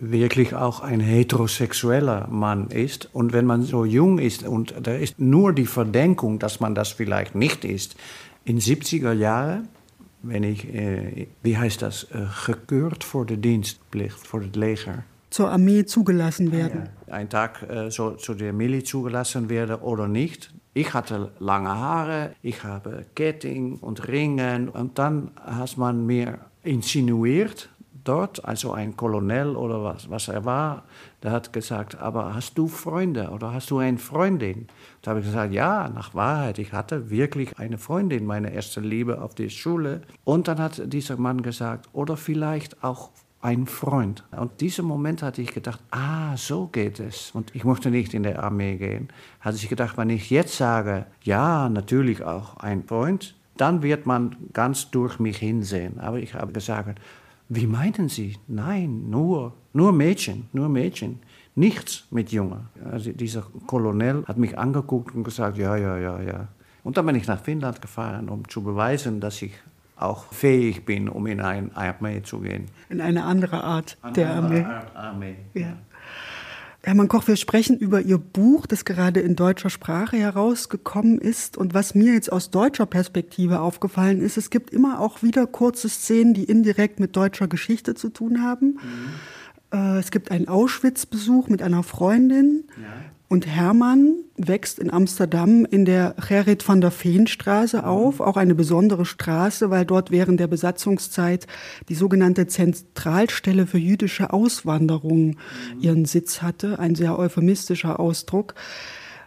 wirklich 0.00 0.54
auch 0.54 0.78
ein 0.78 1.00
heterosexueller 1.00 2.28
Mann 2.28 2.68
ist. 2.68 3.08
Und 3.12 3.32
wenn 3.32 3.46
man 3.46 3.62
so 3.62 3.84
jung 3.84 4.20
ist 4.20 4.46
und 4.46 4.74
da 4.80 4.92
ist 4.94 5.18
nur 5.18 5.52
die 5.52 5.66
Verdenkung, 5.66 6.38
dass 6.38 6.60
man 6.60 6.76
das 6.76 6.90
vielleicht 6.90 7.34
nicht 7.34 7.64
ist, 7.64 7.96
in 8.44 8.60
70er 8.60 9.12
Jahren, 9.12 9.68
wenn 10.22 10.44
ich, 10.44 10.72
äh, 10.72 11.26
wie 11.42 11.58
heißt 11.58 11.82
das, 11.82 12.04
äh, 12.04 12.26
gekürt 12.46 13.02
voor 13.02 13.26
de 13.26 13.40
Dienstplicht, 13.40 14.26
voor 14.26 14.42
het 14.42 14.54
Leger 14.54 15.04
zur 15.34 15.50
Armee 15.50 15.84
zugelassen 15.84 16.52
werden. 16.52 16.88
Ein 17.10 17.28
Tag 17.28 17.68
äh, 17.68 17.90
so, 17.90 18.12
zu 18.12 18.34
der 18.34 18.52
Militär 18.52 18.84
zugelassen 18.84 19.48
werden 19.48 19.80
oder 19.80 20.06
nicht. 20.06 20.54
Ich 20.74 20.94
hatte 20.94 21.32
lange 21.40 21.70
Haare, 21.70 22.36
ich 22.40 22.62
habe 22.62 23.04
Ketting 23.16 23.78
und 23.78 24.06
Ringen 24.06 24.68
und 24.68 24.96
dann 24.96 25.32
hat 25.44 25.76
man 25.76 26.06
mir 26.06 26.38
insinuiert 26.62 27.68
dort, 28.04 28.44
also 28.44 28.72
ein 28.72 28.96
Kolonel 28.96 29.56
oder 29.56 29.82
was, 29.82 30.08
was 30.08 30.28
er 30.28 30.44
war, 30.44 30.84
der 31.24 31.32
hat 31.32 31.52
gesagt, 31.52 31.98
aber 31.98 32.32
hast 32.34 32.56
du 32.56 32.68
Freunde 32.68 33.30
oder 33.30 33.52
hast 33.52 33.72
du 33.72 33.78
eine 33.78 33.98
Freundin? 33.98 34.68
Da 35.02 35.10
habe 35.10 35.20
ich 35.20 35.26
gesagt, 35.26 35.52
ja, 35.52 35.88
nach 35.88 36.14
Wahrheit, 36.14 36.60
ich 36.60 36.72
hatte 36.72 37.10
wirklich 37.10 37.58
eine 37.58 37.78
Freundin, 37.78 38.24
meine 38.24 38.52
erste 38.52 38.80
Liebe 38.80 39.20
auf 39.20 39.34
der 39.34 39.48
Schule. 39.48 40.02
Und 40.22 40.46
dann 40.46 40.58
hat 40.58 40.92
dieser 40.92 41.16
Mann 41.16 41.42
gesagt, 41.42 41.88
oder 41.92 42.16
vielleicht 42.16 42.84
auch 42.84 43.10
ein 43.44 43.66
Freund. 43.66 44.24
Und 44.30 44.62
diesem 44.62 44.86
Moment 44.86 45.22
hatte 45.22 45.42
ich 45.42 45.52
gedacht, 45.52 45.80
ah, 45.90 46.34
so 46.36 46.66
geht 46.68 46.98
es. 46.98 47.30
Und 47.32 47.54
ich 47.54 47.64
möchte 47.64 47.90
nicht 47.90 48.14
in 48.14 48.22
der 48.22 48.42
Armee 48.42 48.76
gehen. 48.76 49.08
Hatte 49.40 49.56
ich 49.56 49.68
gedacht, 49.68 49.98
wenn 49.98 50.08
ich 50.08 50.30
jetzt 50.30 50.56
sage, 50.56 51.04
ja, 51.22 51.68
natürlich 51.68 52.24
auch 52.24 52.56
ein 52.56 52.84
Freund, 52.84 53.36
dann 53.58 53.82
wird 53.82 54.06
man 54.06 54.34
ganz 54.54 54.90
durch 54.90 55.18
mich 55.18 55.36
hinsehen. 55.36 56.00
Aber 56.00 56.18
ich 56.18 56.32
habe 56.32 56.52
gesagt, 56.52 56.98
wie 57.50 57.66
meinen 57.66 58.08
Sie? 58.08 58.38
Nein, 58.48 59.10
nur, 59.10 59.52
nur 59.74 59.92
Mädchen, 59.92 60.48
nur 60.54 60.70
Mädchen. 60.70 61.20
Nichts 61.54 62.06
mit 62.10 62.32
Jungen. 62.32 62.70
Also 62.90 63.12
dieser 63.12 63.42
Kolonel 63.66 64.24
hat 64.26 64.38
mich 64.38 64.58
angeguckt 64.58 65.14
und 65.14 65.22
gesagt, 65.22 65.58
ja, 65.58 65.76
ja, 65.76 65.98
ja, 65.98 66.22
ja. 66.22 66.48
Und 66.82 66.96
dann 66.96 67.04
bin 67.04 67.16
ich 67.16 67.26
nach 67.26 67.40
Finnland 67.40 67.82
gefahren, 67.82 68.30
um 68.30 68.48
zu 68.48 68.62
beweisen, 68.62 69.20
dass 69.20 69.42
ich 69.42 69.52
auch 69.96 70.32
fähig 70.32 70.84
bin, 70.84 71.08
um 71.08 71.26
in 71.26 71.40
eine 71.40 71.70
Armee 71.76 72.22
zu 72.22 72.40
gehen. 72.40 72.66
In 72.88 73.00
eine 73.00 73.24
andere 73.24 73.62
Art 73.62 73.96
Eine 74.02 74.12
der 74.14 74.34
Armee. 74.34 74.62
Art 74.62 74.96
Armee. 74.96 75.36
Ja. 75.54 75.76
Hermann 76.82 77.08
Koch, 77.08 77.26
wir 77.26 77.36
sprechen 77.36 77.78
über 77.78 78.02
Ihr 78.02 78.18
Buch, 78.18 78.66
das 78.66 78.84
gerade 78.84 79.20
in 79.20 79.36
deutscher 79.36 79.70
Sprache 79.70 80.18
herausgekommen 80.18 81.18
ist. 81.18 81.56
Und 81.56 81.72
was 81.72 81.94
mir 81.94 82.12
jetzt 82.12 82.30
aus 82.30 82.50
deutscher 82.50 82.84
Perspektive 82.84 83.60
aufgefallen 83.60 84.20
ist, 84.20 84.36
es 84.36 84.50
gibt 84.50 84.70
immer 84.70 85.00
auch 85.00 85.22
wieder 85.22 85.46
kurze 85.46 85.88
Szenen, 85.88 86.34
die 86.34 86.44
indirekt 86.44 87.00
mit 87.00 87.16
deutscher 87.16 87.48
Geschichte 87.48 87.94
zu 87.94 88.10
tun 88.10 88.42
haben. 88.42 88.78
Äh, 89.72 89.98
Es 89.98 90.10
gibt 90.10 90.30
einen 90.30 90.46
Auschwitz-Besuch 90.48 91.48
mit 91.48 91.62
einer 91.62 91.82
Freundin. 91.82 92.64
Und 93.34 93.48
Hermann 93.48 94.14
wächst 94.36 94.78
in 94.78 94.92
Amsterdam 94.92 95.64
in 95.64 95.84
der 95.84 96.14
Gerrit 96.28 96.68
van 96.68 96.80
der 96.80 96.92
Veen-Straße 96.92 97.84
auf, 97.84 98.20
auch 98.20 98.36
eine 98.36 98.54
besondere 98.54 99.04
Straße, 99.04 99.70
weil 99.70 99.84
dort 99.84 100.12
während 100.12 100.38
der 100.38 100.46
Besatzungszeit 100.46 101.48
die 101.88 101.96
sogenannte 101.96 102.46
Zentralstelle 102.46 103.66
für 103.66 103.78
jüdische 103.78 104.32
Auswanderung 104.32 105.36
ihren 105.80 106.04
Sitz 106.04 106.42
hatte, 106.42 106.78
ein 106.78 106.94
sehr 106.94 107.18
euphemistischer 107.18 107.98
Ausdruck. 107.98 108.54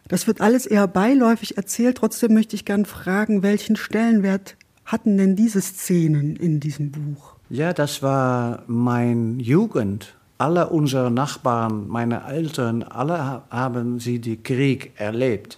Das 0.08 0.26
wird 0.26 0.40
alles 0.40 0.66
eher 0.66 0.88
beiläufig 0.88 1.58
erzählt, 1.58 1.98
trotzdem 1.98 2.34
möchte 2.34 2.56
ich 2.56 2.64
gern 2.64 2.86
fragen, 2.86 3.44
welchen 3.44 3.76
Stellenwert 3.76 4.56
hatten 4.86 5.18
denn 5.18 5.36
diese 5.36 5.60
Szenen 5.60 6.38
in 6.38 6.62
diesem 6.62 6.92
Buch? 6.92 7.34
Ja, 7.50 7.74
das 7.74 8.02
war 8.02 8.64
mein 8.68 9.42
Jugend. 9.42 10.17
Alle 10.38 10.70
unsere 10.70 11.10
Nachbarn, 11.10 11.88
meine 11.88 12.26
Eltern, 12.28 12.84
alle 12.84 13.18
ha- 13.24 13.44
haben 13.50 14.00
sie 14.00 14.20
den 14.20 14.44
Krieg 14.44 14.92
erlebt. 14.96 15.58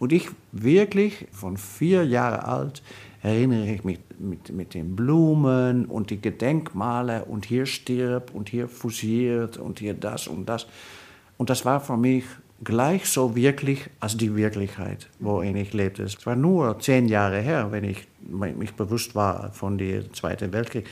Und 0.00 0.12
ich 0.12 0.28
wirklich, 0.50 1.28
von 1.30 1.56
vier 1.56 2.04
Jahren 2.04 2.40
alt, 2.40 2.82
erinnere 3.22 3.66
ich 3.72 3.84
mich 3.84 4.00
mit, 4.18 4.50
mit 4.52 4.74
den 4.74 4.96
Blumen 4.96 5.86
und 5.86 6.10
die 6.10 6.20
Gedenkmale 6.20 7.24
und 7.26 7.44
hier 7.46 7.66
stirbt 7.66 8.34
und 8.34 8.48
hier 8.48 8.66
fusiert 8.66 9.58
und 9.58 9.78
hier 9.78 9.94
das 9.94 10.26
und 10.26 10.46
das. 10.48 10.66
Und 11.38 11.50
das 11.50 11.64
war 11.64 11.78
für 11.80 11.96
mich 11.96 12.24
gleich 12.64 13.06
so 13.06 13.36
wirklich 13.36 13.88
als 14.00 14.16
die 14.16 14.34
Wirklichkeit, 14.34 15.08
worin 15.20 15.56
ich 15.56 15.72
lebte. 15.72 16.02
Es 16.02 16.26
war 16.26 16.34
nur 16.34 16.78
zehn 16.80 17.06
Jahre 17.08 17.40
her, 17.40 17.68
wenn 17.70 17.84
ich 17.84 18.06
mich 18.20 18.74
bewusst 18.74 19.14
war 19.14 19.52
von 19.52 19.78
dem 19.78 20.12
Zweiten 20.12 20.52
Weltkrieg. 20.52 20.86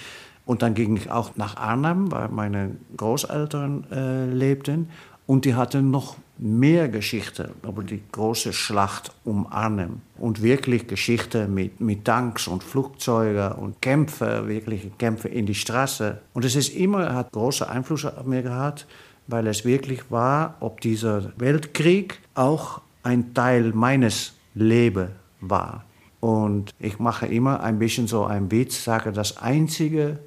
Und 0.46 0.62
dann 0.62 0.74
ging 0.74 0.96
ich 0.96 1.10
auch 1.10 1.36
nach 1.36 1.56
Arnhem, 1.56 2.10
weil 2.10 2.28
meine 2.28 2.76
Großeltern 2.96 3.86
äh, 3.92 4.26
lebten. 4.26 4.88
Und 5.26 5.44
die 5.44 5.54
hatten 5.54 5.90
noch 5.90 6.16
mehr 6.38 6.88
Geschichte 6.88 7.52
über 7.62 7.84
die 7.84 8.02
große 8.10 8.52
Schlacht 8.52 9.12
um 9.24 9.46
Arnhem. 9.46 10.00
Und 10.18 10.42
wirklich 10.42 10.88
Geschichte 10.88 11.46
mit, 11.46 11.80
mit 11.80 12.04
Tanks 12.04 12.48
und 12.48 12.64
Flugzeugen 12.64 13.52
und 13.52 13.80
Kämpfe, 13.80 14.48
wirkliche 14.48 14.90
Kämpfe 14.98 15.28
in 15.28 15.46
die 15.46 15.54
Straße. 15.54 16.18
Und 16.32 16.44
es 16.44 16.56
ist 16.56 16.74
immer, 16.74 17.14
hat 17.14 17.30
große 17.32 17.68
Einfluss 17.68 18.06
auf 18.06 18.24
mir 18.24 18.42
gehabt, 18.42 18.86
weil 19.28 19.46
es 19.46 19.64
wirklich 19.64 20.10
war, 20.10 20.56
ob 20.60 20.80
dieser 20.80 21.32
Weltkrieg 21.36 22.18
auch 22.34 22.80
ein 23.02 23.34
Teil 23.34 23.72
meines 23.72 24.34
Lebens 24.54 25.10
war. 25.40 25.84
Und 26.20 26.74
ich 26.78 26.98
mache 26.98 27.26
immer 27.26 27.60
ein 27.60 27.78
bisschen 27.78 28.06
so 28.06 28.24
einen 28.24 28.50
Witz, 28.50 28.84
sage, 28.84 29.12
das 29.12 29.38
Einzige, 29.38 30.18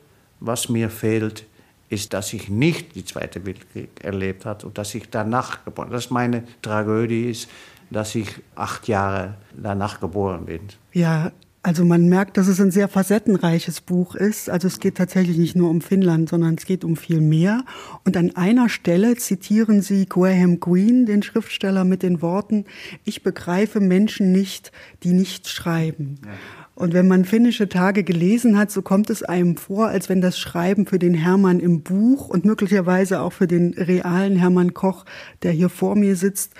was 0.44 0.70
mir 0.70 0.90
fehlt, 0.90 1.46
ist, 1.90 2.14
dass 2.14 2.34
ich 2.34 2.50
nicht 2.50 2.96
die 2.96 3.06
Zweite 3.06 3.46
Weltkrieg 3.46 3.90
erlebt 4.04 4.46
habe 4.46 4.66
und 4.66 4.78
dass 4.78 4.94
ich 4.94 5.10
danach 5.10 5.64
geboren 5.64 5.90
Das 5.92 6.06
ist 6.06 6.12
meine 6.12 6.44
Tragödie 6.62 7.30
ist, 7.30 7.50
dass 7.90 8.16
ich 8.16 8.28
acht 8.56 8.88
Jahre 8.88 9.36
danach 9.56 10.00
geboren 10.00 10.46
bin. 10.46 10.62
Ja, 10.92 11.32
also 11.66 11.86
man 11.86 12.10
merkt, 12.10 12.36
dass 12.36 12.48
es 12.48 12.60
ein 12.60 12.72
sehr 12.72 12.90
facettenreiches 12.90 13.80
Buch 13.80 14.16
ist. 14.16 14.50
Also 14.50 14.68
es 14.68 14.82
geht 14.82 14.96
tatsächlich 14.96 15.38
nicht 15.38 15.56
nur 15.56 15.70
um 15.70 15.80
Finnland, 15.80 16.28
sondern 16.28 16.56
es 16.56 16.66
geht 16.66 16.84
um 16.84 16.98
viel 16.98 17.22
mehr. 17.22 17.64
Und 18.04 18.18
an 18.18 18.36
einer 18.36 18.68
Stelle 18.68 19.16
zitieren 19.16 19.82
Sie 19.82 20.06
Graham 20.06 20.60
Greene, 20.60 21.06
den 21.06 21.24
Schriftsteller, 21.24 21.86
mit 21.86 22.04
den 22.04 22.22
Worten, 22.22 22.66
ich 23.06 23.24
begreife 23.24 23.80
Menschen 23.80 24.34
nicht, 24.34 24.74
die 25.04 25.14
nicht 25.14 25.48
schreiben. 25.48 26.20
Und 26.76 26.94
wenn 26.94 27.08
man 27.08 27.24
finnische 27.24 27.70
Tage 27.70 28.04
gelesen 28.04 28.58
hat, 28.58 28.72
so 28.72 28.82
kommt 28.82 29.10
es 29.10 29.22
einem 29.22 29.58
vor, 29.58 29.90
als 29.90 30.10
wenn 30.10 30.22
das 30.22 30.40
Schreiben 30.40 30.88
für 30.88 30.98
den 30.98 31.14
Hermann 31.14 31.60
im 31.60 31.82
Buch 31.82 32.30
und 32.30 32.46
möglicherweise 32.46 33.22
auch 33.22 33.34
für 33.34 33.48
den 33.48 33.74
realen 33.76 34.36
Hermann 34.36 34.74
Koch, 34.74 35.06
der 35.44 35.52
hier 35.52 35.70
vor 35.70 35.96
mir 35.96 36.16
sitzt, 36.16 36.54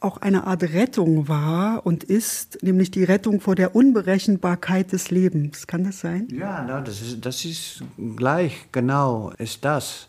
auch 0.00 0.18
eine 0.18 0.46
Art 0.46 0.62
Rettung 0.62 1.28
war 1.28 1.84
und 1.84 2.04
ist, 2.04 2.62
nämlich 2.62 2.90
die 2.90 3.04
Rettung 3.04 3.40
vor 3.40 3.56
der 3.56 3.74
Unberechenbarkeit 3.74 4.92
des 4.92 5.10
Lebens. 5.10 5.66
Kann 5.66 5.84
das 5.84 6.00
sein? 6.00 6.28
Ja, 6.30 6.80
das, 6.80 7.02
ist, 7.02 7.26
das 7.26 7.44
ist 7.44 7.82
gleich 8.16 8.66
genau 8.72 9.32
ist 9.38 9.64
das. 9.64 10.08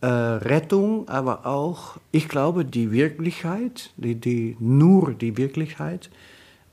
Äh, 0.00 0.06
Rettung, 0.06 1.08
aber 1.08 1.46
auch, 1.46 1.96
ich 2.12 2.28
glaube, 2.28 2.64
die 2.64 2.92
Wirklichkeit, 2.92 3.90
die, 3.96 4.14
die, 4.14 4.56
nur 4.60 5.14
die 5.14 5.36
Wirklichkeit, 5.36 6.10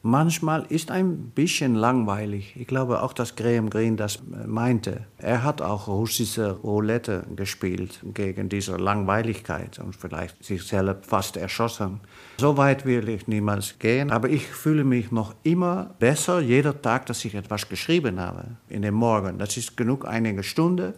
manchmal 0.03 0.65
ist 0.69 0.91
ein 0.91 1.31
bisschen 1.31 1.73
langweilig. 1.73 2.55
Ich 2.57 2.67
glaube 2.67 3.01
auch, 3.01 3.13
dass 3.13 3.35
Graham 3.35 3.69
Greene 3.69 3.95
das 3.95 4.19
meinte. 4.45 5.05
Er 5.17 5.43
hat 5.43 5.61
auch 5.61 5.87
russische 5.87 6.51
Roulette 6.51 7.25
gespielt 7.35 8.01
gegen 8.13 8.49
diese 8.49 8.75
Langweiligkeit 8.75 9.79
und 9.79 9.95
vielleicht 9.95 10.43
sich 10.43 10.61
selbst 10.63 11.09
fast 11.09 11.37
erschossen. 11.37 12.01
So 12.37 12.57
weit 12.57 12.85
will 12.85 13.09
ich 13.09 13.27
niemals 13.27 13.79
gehen, 13.79 14.11
aber 14.11 14.29
ich 14.29 14.45
fühle 14.45 14.83
mich 14.83 15.11
noch 15.11 15.33
immer 15.43 15.95
besser 15.99 16.41
jeder 16.41 16.79
Tag, 16.81 17.05
dass 17.07 17.23
ich 17.25 17.33
etwas 17.33 17.67
geschrieben 17.69 18.19
habe 18.19 18.43
in 18.69 18.81
den 18.81 18.93
Morgen. 18.93 19.39
Das 19.39 19.55
ist 19.57 19.77
genug 19.77 20.05
einige 20.05 20.43
Stunden 20.43 20.93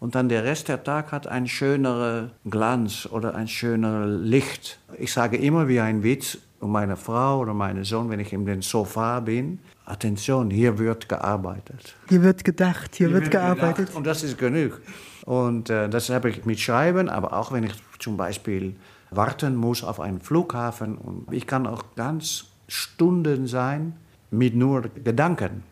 und 0.00 0.14
dann 0.14 0.28
der 0.28 0.44
Rest 0.44 0.68
der 0.68 0.82
Tag 0.82 1.10
hat 1.10 1.26
ein 1.26 1.46
schönerer 1.46 2.30
Glanz 2.48 3.08
oder 3.10 3.34
ein 3.34 3.48
schönerer 3.48 4.06
Licht. 4.06 4.78
Ich 4.98 5.12
sage 5.12 5.36
immer 5.36 5.66
wie 5.68 5.80
ein 5.80 6.02
Witz, 6.02 6.38
und 6.60 6.70
meine 6.70 6.96
Frau 6.96 7.40
oder 7.40 7.54
meine 7.54 7.84
Sohn, 7.84 8.10
wenn 8.10 8.20
ich 8.20 8.32
in 8.32 8.44
den 8.44 8.62
Sofa 8.62 9.20
bin, 9.20 9.60
Attention, 9.84 10.50
hier 10.50 10.78
wird 10.78 11.08
gearbeitet. 11.08 11.94
Hier 12.08 12.22
wird 12.22 12.44
gedacht, 12.44 12.96
hier, 12.96 13.06
hier 13.06 13.14
wird, 13.14 13.24
wird, 13.24 13.32
gearbeitet. 13.32 13.76
Gedacht, 13.76 13.96
und 13.96 14.06
das 14.06 14.22
ist 14.22 14.38
genug. 14.38 14.80
Und 15.24 15.70
äh, 15.70 15.88
das 15.88 16.10
habe 16.10 16.30
ich 16.30 16.44
mit 16.44 16.58
Schreiben, 16.58 17.08
aber 17.08 17.32
auch 17.32 17.52
wenn 17.52 17.64
ich 17.64 17.72
zum 17.98 18.16
Beispiel 18.16 18.74
warten 19.10 19.56
muss 19.56 19.84
auf 19.84 20.00
einen 20.00 20.20
Flughafen. 20.20 20.96
Und 20.96 21.32
ich 21.32 21.46
kann 21.46 21.66
auch 21.66 21.84
ganz 21.94 22.46
Stunden 22.66 23.46
sein 23.46 23.94
mit 24.30 24.54
nur 24.54 24.82
Gedanken. 24.82 25.62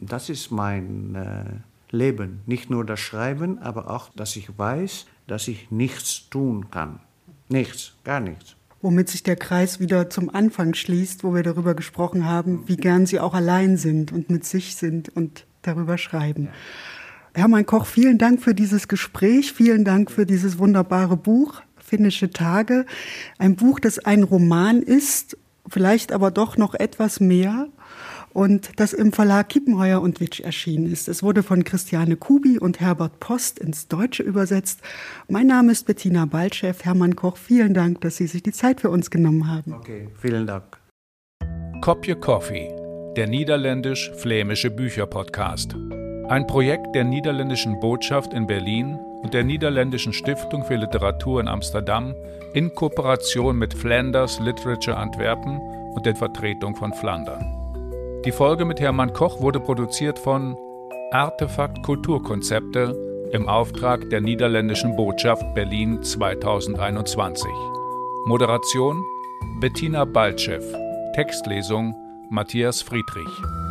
Das 0.00 0.28
ist 0.28 0.50
mein 0.50 1.14
äh, 1.14 1.94
Leben. 1.94 2.40
Nicht 2.46 2.70
nur 2.70 2.84
das 2.84 3.00
Schreiben, 3.00 3.58
aber 3.58 3.90
auch, 3.90 4.08
dass 4.16 4.34
ich 4.36 4.58
weiß, 4.58 5.06
dass 5.26 5.46
ich 5.46 5.70
nichts 5.70 6.28
tun 6.30 6.70
kann. 6.70 7.00
Nichts, 7.48 7.92
gar 8.02 8.18
nichts 8.18 8.56
womit 8.82 9.08
sich 9.08 9.22
der 9.22 9.36
Kreis 9.36 9.80
wieder 9.80 10.10
zum 10.10 10.28
Anfang 10.28 10.74
schließt, 10.74 11.24
wo 11.24 11.34
wir 11.34 11.42
darüber 11.42 11.74
gesprochen 11.74 12.26
haben, 12.26 12.64
wie 12.66 12.76
gern 12.76 13.06
Sie 13.06 13.20
auch 13.20 13.34
allein 13.34 13.76
sind 13.76 14.12
und 14.12 14.28
mit 14.28 14.44
sich 14.44 14.74
sind 14.76 15.08
und 15.08 15.46
darüber 15.62 15.96
schreiben. 15.96 16.48
Hermann 17.34 17.64
Koch, 17.64 17.86
vielen 17.86 18.18
Dank 18.18 18.42
für 18.42 18.54
dieses 18.54 18.88
Gespräch, 18.88 19.52
vielen 19.52 19.84
Dank 19.84 20.10
für 20.10 20.26
dieses 20.26 20.58
wunderbare 20.58 21.16
Buch, 21.16 21.62
Finnische 21.78 22.30
Tage. 22.30 22.84
Ein 23.38 23.56
Buch, 23.56 23.78
das 23.78 23.98
ein 23.98 24.22
Roman 24.22 24.82
ist, 24.82 25.38
vielleicht 25.68 26.12
aber 26.12 26.30
doch 26.30 26.56
noch 26.56 26.74
etwas 26.74 27.20
mehr 27.20 27.68
und 28.32 28.80
das 28.80 28.92
im 28.92 29.12
Verlag 29.12 29.48
Kiepenheuer 29.48 30.00
und 30.00 30.20
Witsch 30.20 30.40
erschienen 30.40 30.90
ist. 30.90 31.08
Es 31.08 31.22
wurde 31.22 31.42
von 31.42 31.64
Christiane 31.64 32.16
Kubi 32.16 32.58
und 32.58 32.80
Herbert 32.80 33.20
Post 33.20 33.58
ins 33.58 33.88
Deutsche 33.88 34.22
übersetzt. 34.22 34.80
Mein 35.28 35.46
Name 35.46 35.72
ist 35.72 35.86
Bettina 35.86 36.24
Baltschew. 36.26 36.74
Hermann 36.82 37.16
Koch, 37.16 37.36
vielen 37.36 37.74
Dank, 37.74 38.00
dass 38.00 38.16
Sie 38.16 38.26
sich 38.26 38.42
die 38.42 38.52
Zeit 38.52 38.80
für 38.80 38.90
uns 38.90 39.10
genommen 39.10 39.48
haben. 39.48 39.74
Okay, 39.74 40.08
vielen 40.20 40.46
Dank. 40.46 40.78
Kopje 41.80 42.16
Coffee, 42.16 42.68
der 43.16 43.26
niederländisch-flämische 43.26 44.70
Bücherpodcast. 44.70 45.76
Ein 46.28 46.46
Projekt 46.46 46.94
der 46.94 47.04
niederländischen 47.04 47.78
Botschaft 47.80 48.32
in 48.32 48.46
Berlin 48.46 48.98
und 49.22 49.34
der 49.34 49.44
Niederländischen 49.44 50.12
Stiftung 50.12 50.64
für 50.64 50.76
Literatur 50.76 51.40
in 51.40 51.48
Amsterdam 51.48 52.14
in 52.54 52.74
Kooperation 52.74 53.56
mit 53.56 53.74
Flanders 53.74 54.40
Literature 54.40 54.96
Antwerpen 54.96 55.58
und 55.94 56.06
der 56.06 56.16
Vertretung 56.16 56.74
von 56.74 56.92
Flandern. 56.92 57.61
Die 58.24 58.30
Folge 58.30 58.64
mit 58.64 58.78
Hermann 58.78 59.12
Koch 59.12 59.40
wurde 59.40 59.58
produziert 59.58 60.16
von 60.16 60.56
Artefakt 61.10 61.82
Kulturkonzepte 61.82 62.94
im 63.32 63.48
Auftrag 63.48 64.08
der 64.10 64.20
Niederländischen 64.20 64.94
Botschaft 64.94 65.42
Berlin 65.56 66.00
2021. 66.04 67.50
Moderation 68.26 69.02
Bettina 69.60 70.04
Baltschew. 70.04 70.62
Textlesung 71.16 71.96
Matthias 72.30 72.80
Friedrich. 72.80 73.61